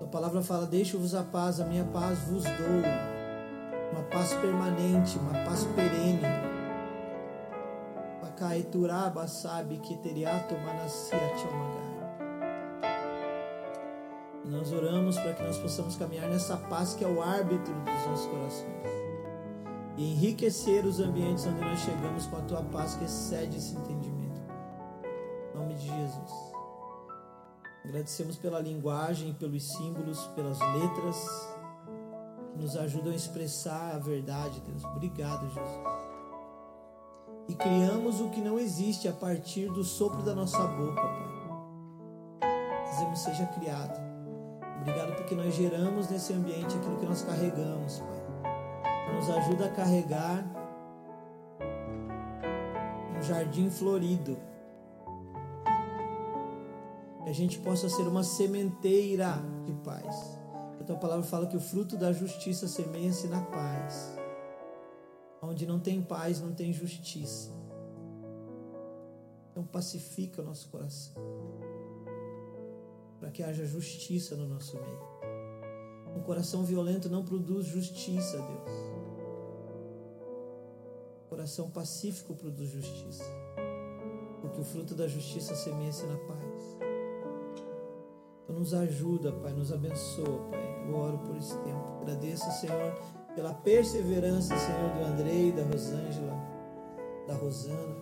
A 0.00 0.06
palavra 0.06 0.40
fala: 0.42 0.66
Deixo-vos 0.66 1.14
a 1.14 1.22
paz, 1.22 1.60
a 1.60 1.64
minha 1.64 1.84
paz 1.84 2.18
vos 2.20 2.44
dou 2.44 3.16
uma 3.92 4.02
paz 4.04 4.32
permanente, 4.34 5.18
uma 5.18 5.32
paz 5.44 5.64
perene. 5.74 6.45
Pakaituraba 8.36 9.26
sabe 9.26 9.78
que 9.78 9.96
teriato 9.96 10.54
Nós 14.44 14.72
oramos 14.72 15.18
para 15.18 15.32
que 15.32 15.42
nós 15.42 15.56
possamos 15.58 15.96
caminhar 15.96 16.28
nessa 16.28 16.56
paz 16.56 16.94
que 16.94 17.02
é 17.02 17.08
o 17.08 17.22
árbitro 17.22 17.74
dos 17.74 18.06
nossos 18.06 18.26
corações. 18.26 18.66
E 19.96 20.12
enriquecer 20.12 20.84
os 20.84 21.00
ambientes 21.00 21.46
onde 21.46 21.62
nós 21.62 21.80
chegamos 21.80 22.26
com 22.26 22.36
a 22.36 22.42
tua 22.42 22.62
paz 22.64 22.94
que 22.96 23.04
excede 23.04 23.56
esse 23.56 23.74
entendimento. 23.74 24.42
Em 25.54 25.58
nome 25.58 25.74
de 25.74 25.86
Jesus. 25.86 26.52
Agradecemos 27.86 28.36
pela 28.36 28.60
linguagem, 28.60 29.32
pelos 29.32 29.72
símbolos, 29.72 30.26
pelas 30.36 30.58
letras 30.60 31.56
nos 32.54 32.76
ajudam 32.76 33.12
a 33.12 33.16
expressar 33.16 33.94
a 33.94 33.98
verdade, 33.98 34.60
Deus. 34.60 34.84
Obrigado, 34.84 35.46
Jesus. 35.48 36.05
E 37.48 37.54
criamos 37.54 38.20
o 38.20 38.28
que 38.30 38.40
não 38.40 38.58
existe 38.58 39.06
a 39.08 39.12
partir 39.12 39.68
do 39.70 39.84
sopro 39.84 40.22
da 40.22 40.34
nossa 40.34 40.66
boca, 40.66 41.00
Pai. 41.00 42.90
Dizemos 42.90 43.18
seja 43.20 43.46
criado. 43.46 44.00
Obrigado 44.80 45.14
porque 45.16 45.34
nós 45.34 45.54
geramos 45.54 46.08
nesse 46.08 46.32
ambiente 46.32 46.76
aquilo 46.76 46.96
que 46.96 47.06
nós 47.06 47.22
carregamos, 47.22 48.00
Pai. 48.00 49.14
Nos 49.14 49.30
ajuda 49.30 49.66
a 49.66 49.70
carregar 49.70 50.44
um 53.16 53.22
jardim 53.22 53.70
florido. 53.70 54.36
Que 57.22 57.30
a 57.30 57.34
gente 57.34 57.58
possa 57.58 57.88
ser 57.88 58.02
uma 58.02 58.22
sementeira 58.22 59.38
de 59.64 59.72
paz 59.84 60.36
tua 60.86 60.96
palavra 60.96 61.24
fala 61.24 61.46
que 61.46 61.56
o 61.56 61.60
fruto 61.60 61.96
da 61.96 62.12
justiça 62.12 62.68
semeia-se 62.68 63.26
na 63.26 63.40
paz. 63.40 64.15
Onde 65.48 65.64
não 65.64 65.78
tem 65.78 66.02
paz, 66.02 66.40
não 66.40 66.52
tem 66.52 66.72
justiça. 66.72 67.52
Então 69.50 69.64
pacifica 69.64 70.42
o 70.42 70.44
nosso 70.44 70.68
coração. 70.68 71.14
Para 73.20 73.30
que 73.30 73.42
haja 73.42 73.64
justiça 73.64 74.34
no 74.34 74.48
nosso 74.48 74.76
meio. 74.76 75.16
Um 76.16 76.20
coração 76.22 76.64
violento 76.64 77.08
não 77.08 77.24
produz 77.24 77.66
justiça, 77.66 78.38
Deus. 78.38 78.70
Um 81.24 81.28
coração 81.28 81.70
pacífico 81.70 82.34
produz 82.34 82.70
justiça. 82.70 83.24
Porque 84.40 84.60
o 84.60 84.64
fruto 84.64 84.94
da 84.94 85.06
justiça 85.06 85.54
semeia-se 85.54 86.06
na 86.06 86.16
paz. 86.16 86.76
Então 88.42 88.56
nos 88.56 88.74
ajuda, 88.74 89.32
Pai, 89.32 89.52
nos 89.52 89.72
abençoa, 89.72 90.50
Pai. 90.50 90.88
Eu 90.88 90.96
oro 90.96 91.18
por 91.18 91.36
esse 91.36 91.56
tempo. 91.58 92.00
Agradeço, 92.02 92.50
Senhor, 92.60 92.94
pela 93.36 93.52
perseverança, 93.52 94.56
Senhor, 94.56 94.90
do 94.94 95.04
Andrei, 95.04 95.52
da 95.52 95.62
Rosângela, 95.62 96.34
da 97.28 97.34
Rosana. 97.34 97.94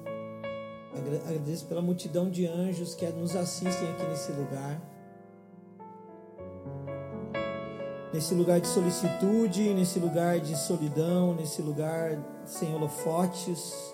Agradeço 1.26 1.66
pela 1.66 1.82
multidão 1.82 2.30
de 2.30 2.46
anjos 2.46 2.94
que 2.94 3.04
nos 3.08 3.34
assistem 3.34 3.90
aqui 3.90 4.04
nesse 4.04 4.30
lugar. 4.30 4.80
Nesse 8.12 8.32
lugar 8.32 8.60
de 8.60 8.68
solicitude, 8.68 9.74
nesse 9.74 9.98
lugar 9.98 10.38
de 10.38 10.56
solidão, 10.56 11.34
nesse 11.34 11.60
lugar 11.60 12.16
sem 12.46 12.72
holofotes, 12.72 13.92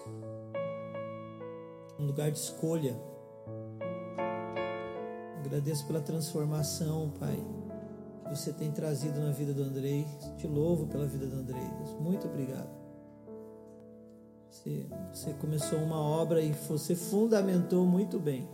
um 1.98 2.04
lugar 2.04 2.30
de 2.30 2.38
escolha. 2.38 3.00
Agradeço 5.38 5.86
pela 5.86 6.02
transformação, 6.02 7.10
Pai, 7.18 7.38
você 8.30 8.52
tem 8.52 8.70
trazido 8.70 9.20
na 9.20 9.32
vida 9.32 9.52
do 9.52 9.62
Andrei. 9.62 10.06
Te 10.36 10.46
louvo 10.46 10.86
pela 10.86 11.06
vida 11.06 11.26
do 11.26 11.36
Andrei. 11.36 11.62
Deus. 11.78 12.00
Muito 12.00 12.28
obrigado. 12.28 12.70
Você, 14.50 14.86
você 15.12 15.32
começou 15.34 15.78
uma 15.78 16.00
obra 16.00 16.40
e 16.40 16.52
você 16.52 16.94
fundamentou 16.94 17.84
muito 17.84 18.18
bem. 18.18 18.48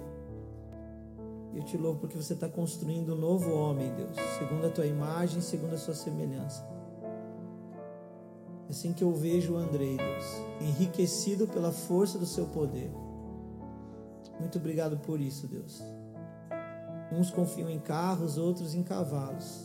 Eu 1.55 1.63
te 1.63 1.77
louvo 1.77 2.01
porque 2.01 2.17
você 2.17 2.35
está 2.35 2.49
construindo 2.49 3.15
um 3.15 3.17
novo 3.17 3.51
homem, 3.51 3.91
Deus, 3.95 4.15
segundo 4.39 4.67
a 4.67 4.71
tua 4.71 4.85
imagem, 4.85 5.41
segundo 5.41 5.75
a 5.75 5.79
sua 5.79 5.95
semelhança. 5.95 6.63
É 8.69 8.71
assim 8.71 8.93
que 8.93 9.03
eu 9.03 9.13
vejo 9.15 9.55
o 9.55 9.57
Andrei, 9.57 9.97
Deus, 9.97 10.25
enriquecido 10.61 11.47
pela 11.47 11.73
força 11.73 12.19
do 12.19 12.27
seu 12.27 12.47
poder. 12.47 12.91
Muito 14.39 14.59
obrigado 14.59 14.99
por 14.99 15.19
isso, 15.19 15.47
Deus. 15.47 15.83
Uns 17.13 17.31
confiam 17.31 17.71
em 17.71 17.79
carros, 17.79 18.37
outros 18.37 18.75
em 18.75 18.83
cavalos. 18.83 19.65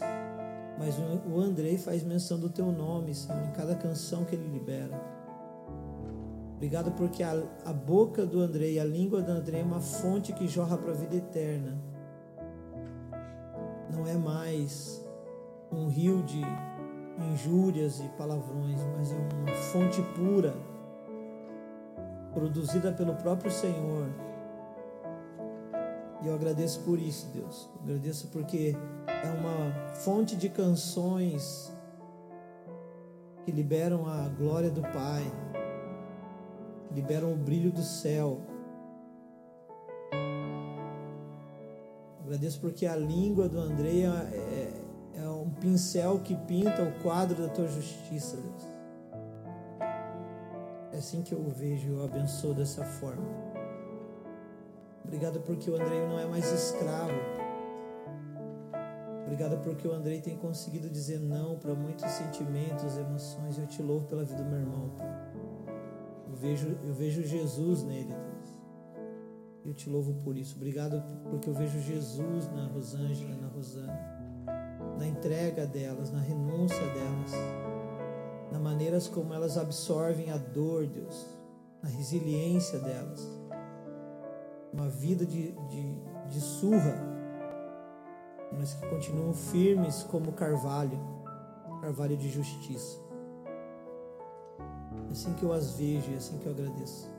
Mas 0.77 0.95
o 1.27 1.39
Andrei 1.39 1.77
faz 1.77 2.03
menção 2.03 2.39
do 2.39 2.49
teu 2.49 2.71
nome, 2.71 3.13
Senhor, 3.13 3.43
em 3.43 3.51
cada 3.51 3.75
canção 3.75 4.25
que 4.25 4.35
ele 4.35 4.47
libera. 4.47 4.99
Obrigado 6.55 6.91
porque 6.91 7.23
a, 7.23 7.41
a 7.65 7.73
boca 7.73 8.25
do 8.25 8.39
Andrei, 8.39 8.79
a 8.79 8.85
língua 8.85 9.21
do 9.21 9.31
Andrei 9.31 9.61
é 9.61 9.63
uma 9.63 9.79
fonte 9.79 10.31
que 10.31 10.47
jorra 10.47 10.77
para 10.77 10.91
a 10.91 10.95
vida 10.95 11.15
eterna. 11.15 11.77
não 13.91 14.07
é 14.07 14.15
mais 14.15 15.03
um 15.71 15.87
rio 15.87 16.23
de 16.23 16.41
injúrias 17.31 17.99
e 17.99 18.07
palavrões, 18.17 18.79
mas 18.95 19.11
é 19.11 19.15
uma 19.15 19.53
fonte 19.71 20.01
pura, 20.15 20.53
produzida 22.33 22.91
pelo 22.91 23.15
próprio 23.15 23.51
Senhor. 23.51 24.07
E 26.21 26.27
eu 26.27 26.35
agradeço 26.35 26.81
por 26.81 26.99
isso, 26.99 27.27
Deus. 27.33 27.69
Eu 27.75 27.81
agradeço 27.83 28.27
porque 28.27 28.75
é 29.07 29.29
uma 29.31 29.95
fonte 29.95 30.35
de 30.35 30.49
canções 30.49 31.71
que 33.43 33.51
liberam 33.51 34.07
a 34.07 34.29
glória 34.29 34.69
do 34.69 34.81
Pai, 34.81 35.23
que 36.87 36.93
liberam 36.93 37.33
o 37.33 37.35
brilho 37.35 37.71
do 37.71 37.81
céu. 37.81 38.39
Agradeço 42.23 42.61
porque 42.61 42.85
a 42.85 42.95
língua 42.95 43.49
do 43.49 43.59
André 43.59 44.03
é, 44.03 44.71
é 45.15 45.27
um 45.27 45.49
pincel 45.49 46.19
que 46.19 46.35
pinta 46.35 46.83
o 46.83 47.01
quadro 47.01 47.41
da 47.41 47.49
tua 47.49 47.67
justiça, 47.67 48.37
Deus. 48.37 48.71
É 50.93 50.97
assim 50.97 51.23
que 51.23 51.33
eu 51.33 51.39
o 51.39 51.49
vejo, 51.49 51.89
eu 51.89 52.03
abençoo 52.03 52.53
dessa 52.53 52.85
forma. 52.85 53.50
Obrigado 55.03 55.39
porque 55.41 55.69
o 55.69 55.75
Andrei 55.75 55.99
não 56.07 56.19
é 56.19 56.25
mais 56.25 56.51
escravo. 56.51 57.13
Obrigado 59.23 59.61
porque 59.63 59.87
o 59.87 59.93
Andrei 59.93 60.21
tem 60.21 60.37
conseguido 60.37 60.89
dizer 60.89 61.19
não 61.19 61.57
para 61.57 61.73
muitos 61.73 62.09
sentimentos, 62.11 62.97
emoções. 62.97 63.57
Eu 63.57 63.67
te 63.67 63.81
louvo 63.81 64.07
pela 64.07 64.23
vida 64.23 64.43
do 64.43 64.49
meu 64.49 64.59
irmão. 64.59 64.91
Eu 66.27 66.35
vejo, 66.35 66.77
eu 66.83 66.93
vejo 66.93 67.23
Jesus 67.23 67.83
nele, 67.83 68.13
Deus. 68.13 68.57
Eu 69.65 69.73
te 69.73 69.89
louvo 69.89 70.13
por 70.23 70.37
isso. 70.37 70.55
Obrigado 70.55 71.01
porque 71.29 71.49
eu 71.49 71.53
vejo 71.53 71.79
Jesus 71.79 72.51
na 72.51 72.67
Rosângela, 72.67 73.35
na 73.35 73.47
Rosana 73.47 74.21
na 75.01 75.07
entrega 75.07 75.65
delas, 75.65 76.11
na 76.11 76.19
renúncia 76.19 76.77
delas, 76.77 77.31
na 78.51 78.59
maneiras 78.59 79.07
como 79.07 79.33
elas 79.33 79.57
absorvem 79.57 80.29
a 80.29 80.37
dor, 80.37 80.85
Deus, 80.85 81.25
na 81.81 81.89
resiliência 81.89 82.77
delas. 82.77 83.40
Uma 84.73 84.87
vida 84.87 85.25
de, 85.25 85.51
de, 85.51 85.95
de 86.29 86.41
surra, 86.41 86.95
mas 88.57 88.73
que 88.73 88.87
continuam 88.87 89.33
firmes 89.33 90.03
como 90.03 90.31
carvalho, 90.31 90.99
carvalho 91.81 92.15
de 92.15 92.29
justiça. 92.29 92.99
É 95.09 95.11
assim 95.11 95.33
que 95.33 95.43
eu 95.43 95.51
as 95.51 95.71
vejo, 95.71 96.13
é 96.13 96.17
assim 96.17 96.37
que 96.37 96.45
eu 96.45 96.53
agradeço. 96.53 97.09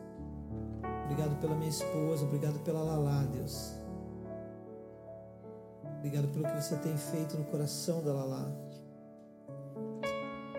Obrigado 1.05 1.39
pela 1.41 1.55
minha 1.55 1.69
esposa, 1.69 2.25
obrigado 2.25 2.59
pela 2.61 2.83
Lalá, 2.83 3.23
Deus. 3.25 3.75
Obrigado 6.03 6.27
pelo 6.33 6.45
que 6.45 6.61
você 6.61 6.75
tem 6.79 6.97
feito 6.97 7.37
no 7.37 7.45
coração 7.45 8.03
da 8.03 8.13
Lala. 8.13 8.53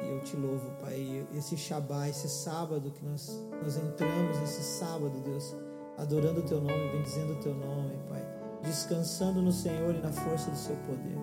E 0.01 0.09
eu 0.09 0.21
te 0.21 0.37
louvo, 0.37 0.71
Pai. 0.79 1.27
Esse 1.33 1.57
Shabá, 1.57 2.07
esse 2.07 2.29
sábado 2.29 2.91
que 2.91 3.03
nós, 3.03 3.37
nós 3.61 3.75
entramos, 3.75 4.37
esse 4.41 4.63
sábado, 4.63 5.19
Deus, 5.19 5.53
adorando 5.97 6.41
o 6.41 6.43
Teu 6.43 6.59
nome, 6.59 6.89
bendizendo 6.91 7.33
o 7.33 7.37
Teu 7.37 7.53
nome, 7.53 7.97
Pai. 8.09 8.25
Descansando 8.63 9.41
no 9.41 9.51
Senhor 9.51 9.93
e 9.93 9.99
na 9.99 10.11
força 10.11 10.49
do 10.49 10.57
Seu 10.57 10.75
poder. 10.87 11.17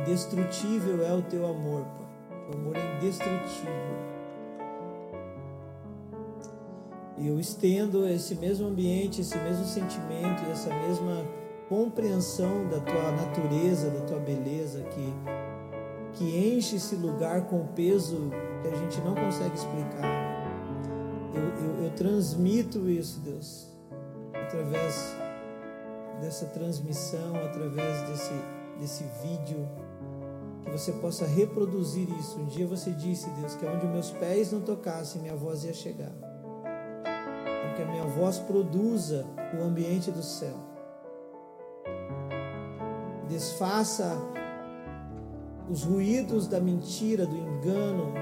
Indestrutível 0.00 1.04
é 1.04 1.12
o 1.12 1.22
Teu 1.22 1.46
amor, 1.46 1.84
Pai. 1.84 2.48
O 2.50 2.56
amor 2.56 2.76
é 2.76 2.96
indestrutível. 2.96 4.12
E 7.18 7.28
eu 7.28 7.38
estendo 7.38 8.08
esse 8.08 8.34
mesmo 8.34 8.66
ambiente, 8.66 9.20
esse 9.20 9.38
mesmo 9.38 9.64
sentimento 9.64 10.42
essa 10.50 10.70
mesma 10.74 11.24
compreensão 11.68 12.68
da 12.68 12.80
tua 12.80 13.12
natureza, 13.12 13.90
da 13.90 14.00
tua 14.00 14.18
beleza, 14.18 14.82
que, 14.82 15.14
que 16.12 16.56
enche 16.56 16.76
esse 16.76 16.94
lugar 16.96 17.46
com 17.46 17.66
peso 17.68 18.30
que 18.60 18.68
a 18.68 18.76
gente 18.76 19.00
não 19.00 19.14
consegue 19.14 19.54
explicar. 19.54 20.41
Eu, 21.34 21.42
eu, 21.42 21.84
eu 21.84 21.90
transmito 21.94 22.88
isso, 22.88 23.20
Deus, 23.20 23.68
através 24.34 25.14
dessa 26.20 26.46
transmissão, 26.46 27.34
através 27.36 28.02
desse, 28.08 28.34
desse 28.78 29.04
vídeo, 29.22 29.68
que 30.62 30.70
você 30.70 30.92
possa 30.92 31.26
reproduzir 31.26 32.08
isso. 32.18 32.38
Um 32.38 32.46
dia 32.46 32.66
você 32.66 32.90
disse, 32.90 33.28
Deus, 33.30 33.54
que 33.54 33.66
onde 33.66 33.86
meus 33.86 34.10
pés 34.10 34.52
não 34.52 34.60
tocassem, 34.60 35.22
minha 35.22 35.36
voz 35.36 35.64
ia 35.64 35.74
chegar. 35.74 36.12
Que 37.76 37.82
a 37.82 37.86
minha 37.86 38.04
voz 38.04 38.38
produza 38.38 39.26
o 39.58 39.64
ambiente 39.64 40.10
do 40.10 40.22
céu 40.22 40.72
desfaça 43.32 44.18
os 45.70 45.84
ruídos 45.84 46.46
da 46.46 46.60
mentira, 46.60 47.24
do 47.24 47.36
engano, 47.36 48.12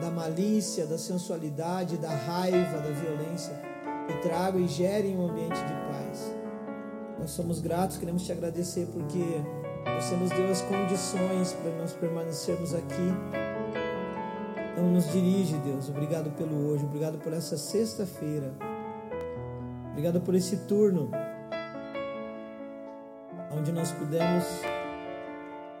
da 0.00 0.10
malícia, 0.10 0.86
da 0.86 0.98
sensualidade, 0.98 1.96
da 1.96 2.10
raiva, 2.10 2.78
da 2.78 2.90
violência 2.90 3.54
e 4.08 4.12
traga 4.20 4.58
e 4.58 4.68
gere 4.68 5.08
um 5.16 5.28
ambiente 5.28 5.56
de 5.56 5.72
paz. 5.72 6.32
Nós 7.18 7.30
somos 7.30 7.60
gratos, 7.60 7.96
queremos 7.96 8.24
te 8.24 8.32
agradecer 8.32 8.86
porque 8.92 9.24
você 9.98 10.14
nos 10.16 10.30
deu 10.30 10.50
as 10.50 10.60
condições 10.62 11.52
para 11.54 11.70
nós 11.72 11.92
permanecermos 11.92 12.74
aqui. 12.74 13.12
Então 14.72 14.84
nos 14.90 15.10
dirige, 15.10 15.56
Deus. 15.58 15.88
Obrigado 15.88 16.30
pelo 16.32 16.68
hoje, 16.68 16.84
obrigado 16.84 17.18
por 17.18 17.32
essa 17.32 17.56
sexta-feira. 17.56 18.52
Obrigado 19.92 20.20
por 20.20 20.34
esse 20.34 20.58
turno 20.58 21.10
onde 23.50 23.72
nós 23.72 23.90
pudemos 23.92 24.44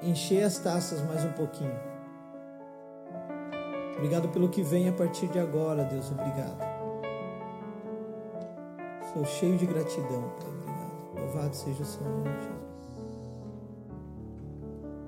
encher 0.02 0.44
as 0.44 0.58
taças 0.58 1.02
mais 1.02 1.24
um 1.24 1.32
pouquinho. 1.32 1.95
Obrigado 3.96 4.28
pelo 4.28 4.48
que 4.48 4.62
vem 4.62 4.88
a 4.88 4.92
partir 4.92 5.26
de 5.28 5.38
agora, 5.38 5.84
Deus. 5.84 6.10
Obrigado. 6.10 6.58
Sou 9.12 9.24
cheio 9.24 9.56
de 9.56 9.64
gratidão, 9.64 10.30
Pai. 10.38 10.50
Obrigado. 10.50 11.24
Louvado 11.24 11.56
seja 11.56 11.82
o 11.82 11.86
seu 11.86 12.02
nome, 12.04 12.28
Jesus. 12.36 12.56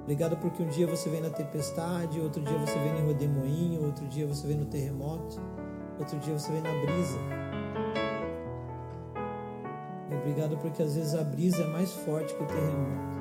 Obrigado 0.02 0.38
porque 0.38 0.62
um 0.62 0.68
dia 0.68 0.86
você 0.86 1.10
vem 1.10 1.20
na 1.20 1.28
tempestade, 1.28 2.18
outro 2.18 2.40
dia 2.40 2.56
você 2.56 2.78
vem 2.78 2.94
no 2.94 3.08
redemoinho, 3.08 3.84
outro 3.84 4.06
dia 4.06 4.26
você 4.26 4.46
vem 4.46 4.56
no 4.56 4.64
terremoto, 4.64 5.38
outro 5.98 6.18
dia 6.18 6.32
você 6.32 6.50
vem 6.50 6.62
na 6.62 6.70
brisa. 6.70 7.18
Obrigado 10.10 10.56
porque 10.56 10.82
às 10.82 10.94
vezes 10.94 11.14
a 11.14 11.22
brisa 11.22 11.62
é 11.62 11.66
mais 11.66 11.92
forte 11.92 12.34
que 12.34 12.42
o 12.42 12.46
terremoto. 12.46 13.17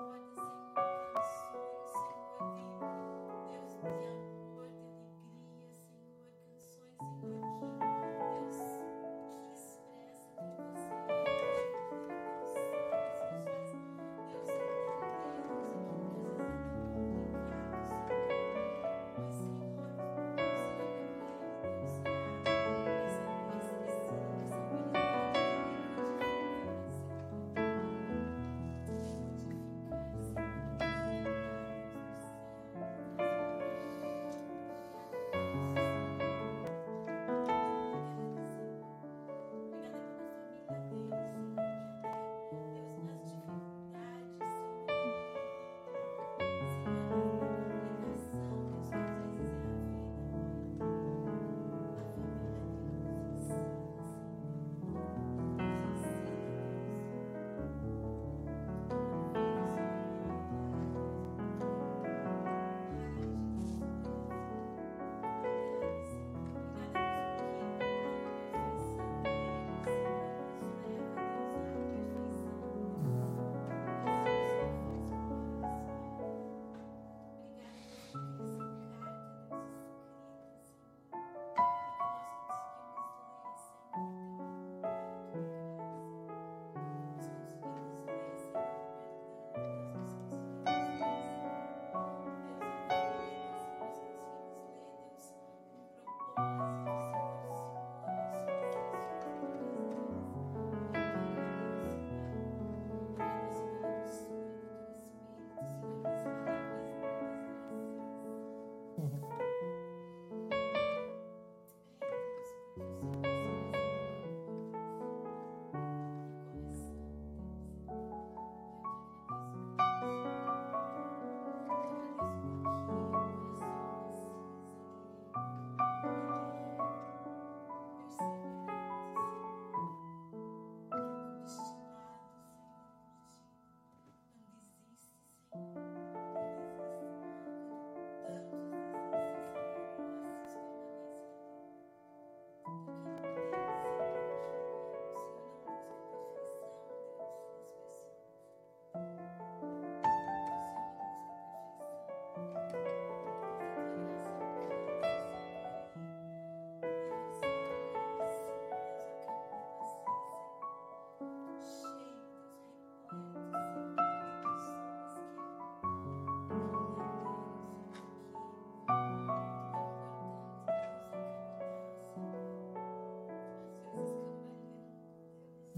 What 0.00 0.16
is 0.38 0.49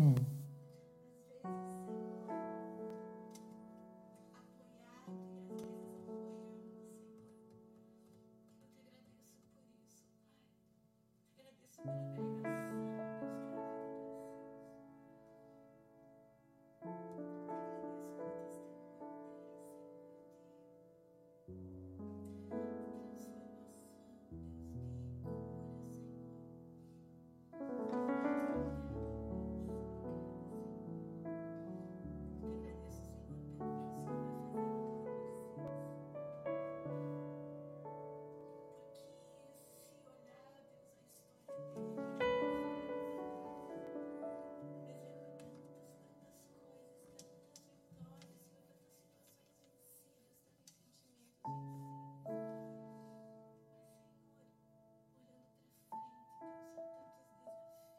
Mm. 0.03 0.32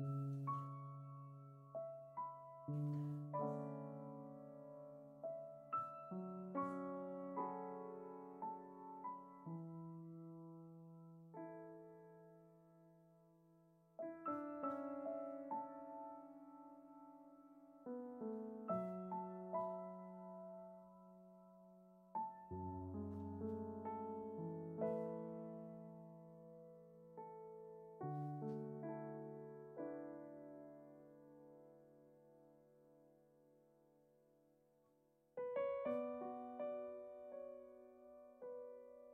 Thank 0.00 0.48
you. 3.34 3.69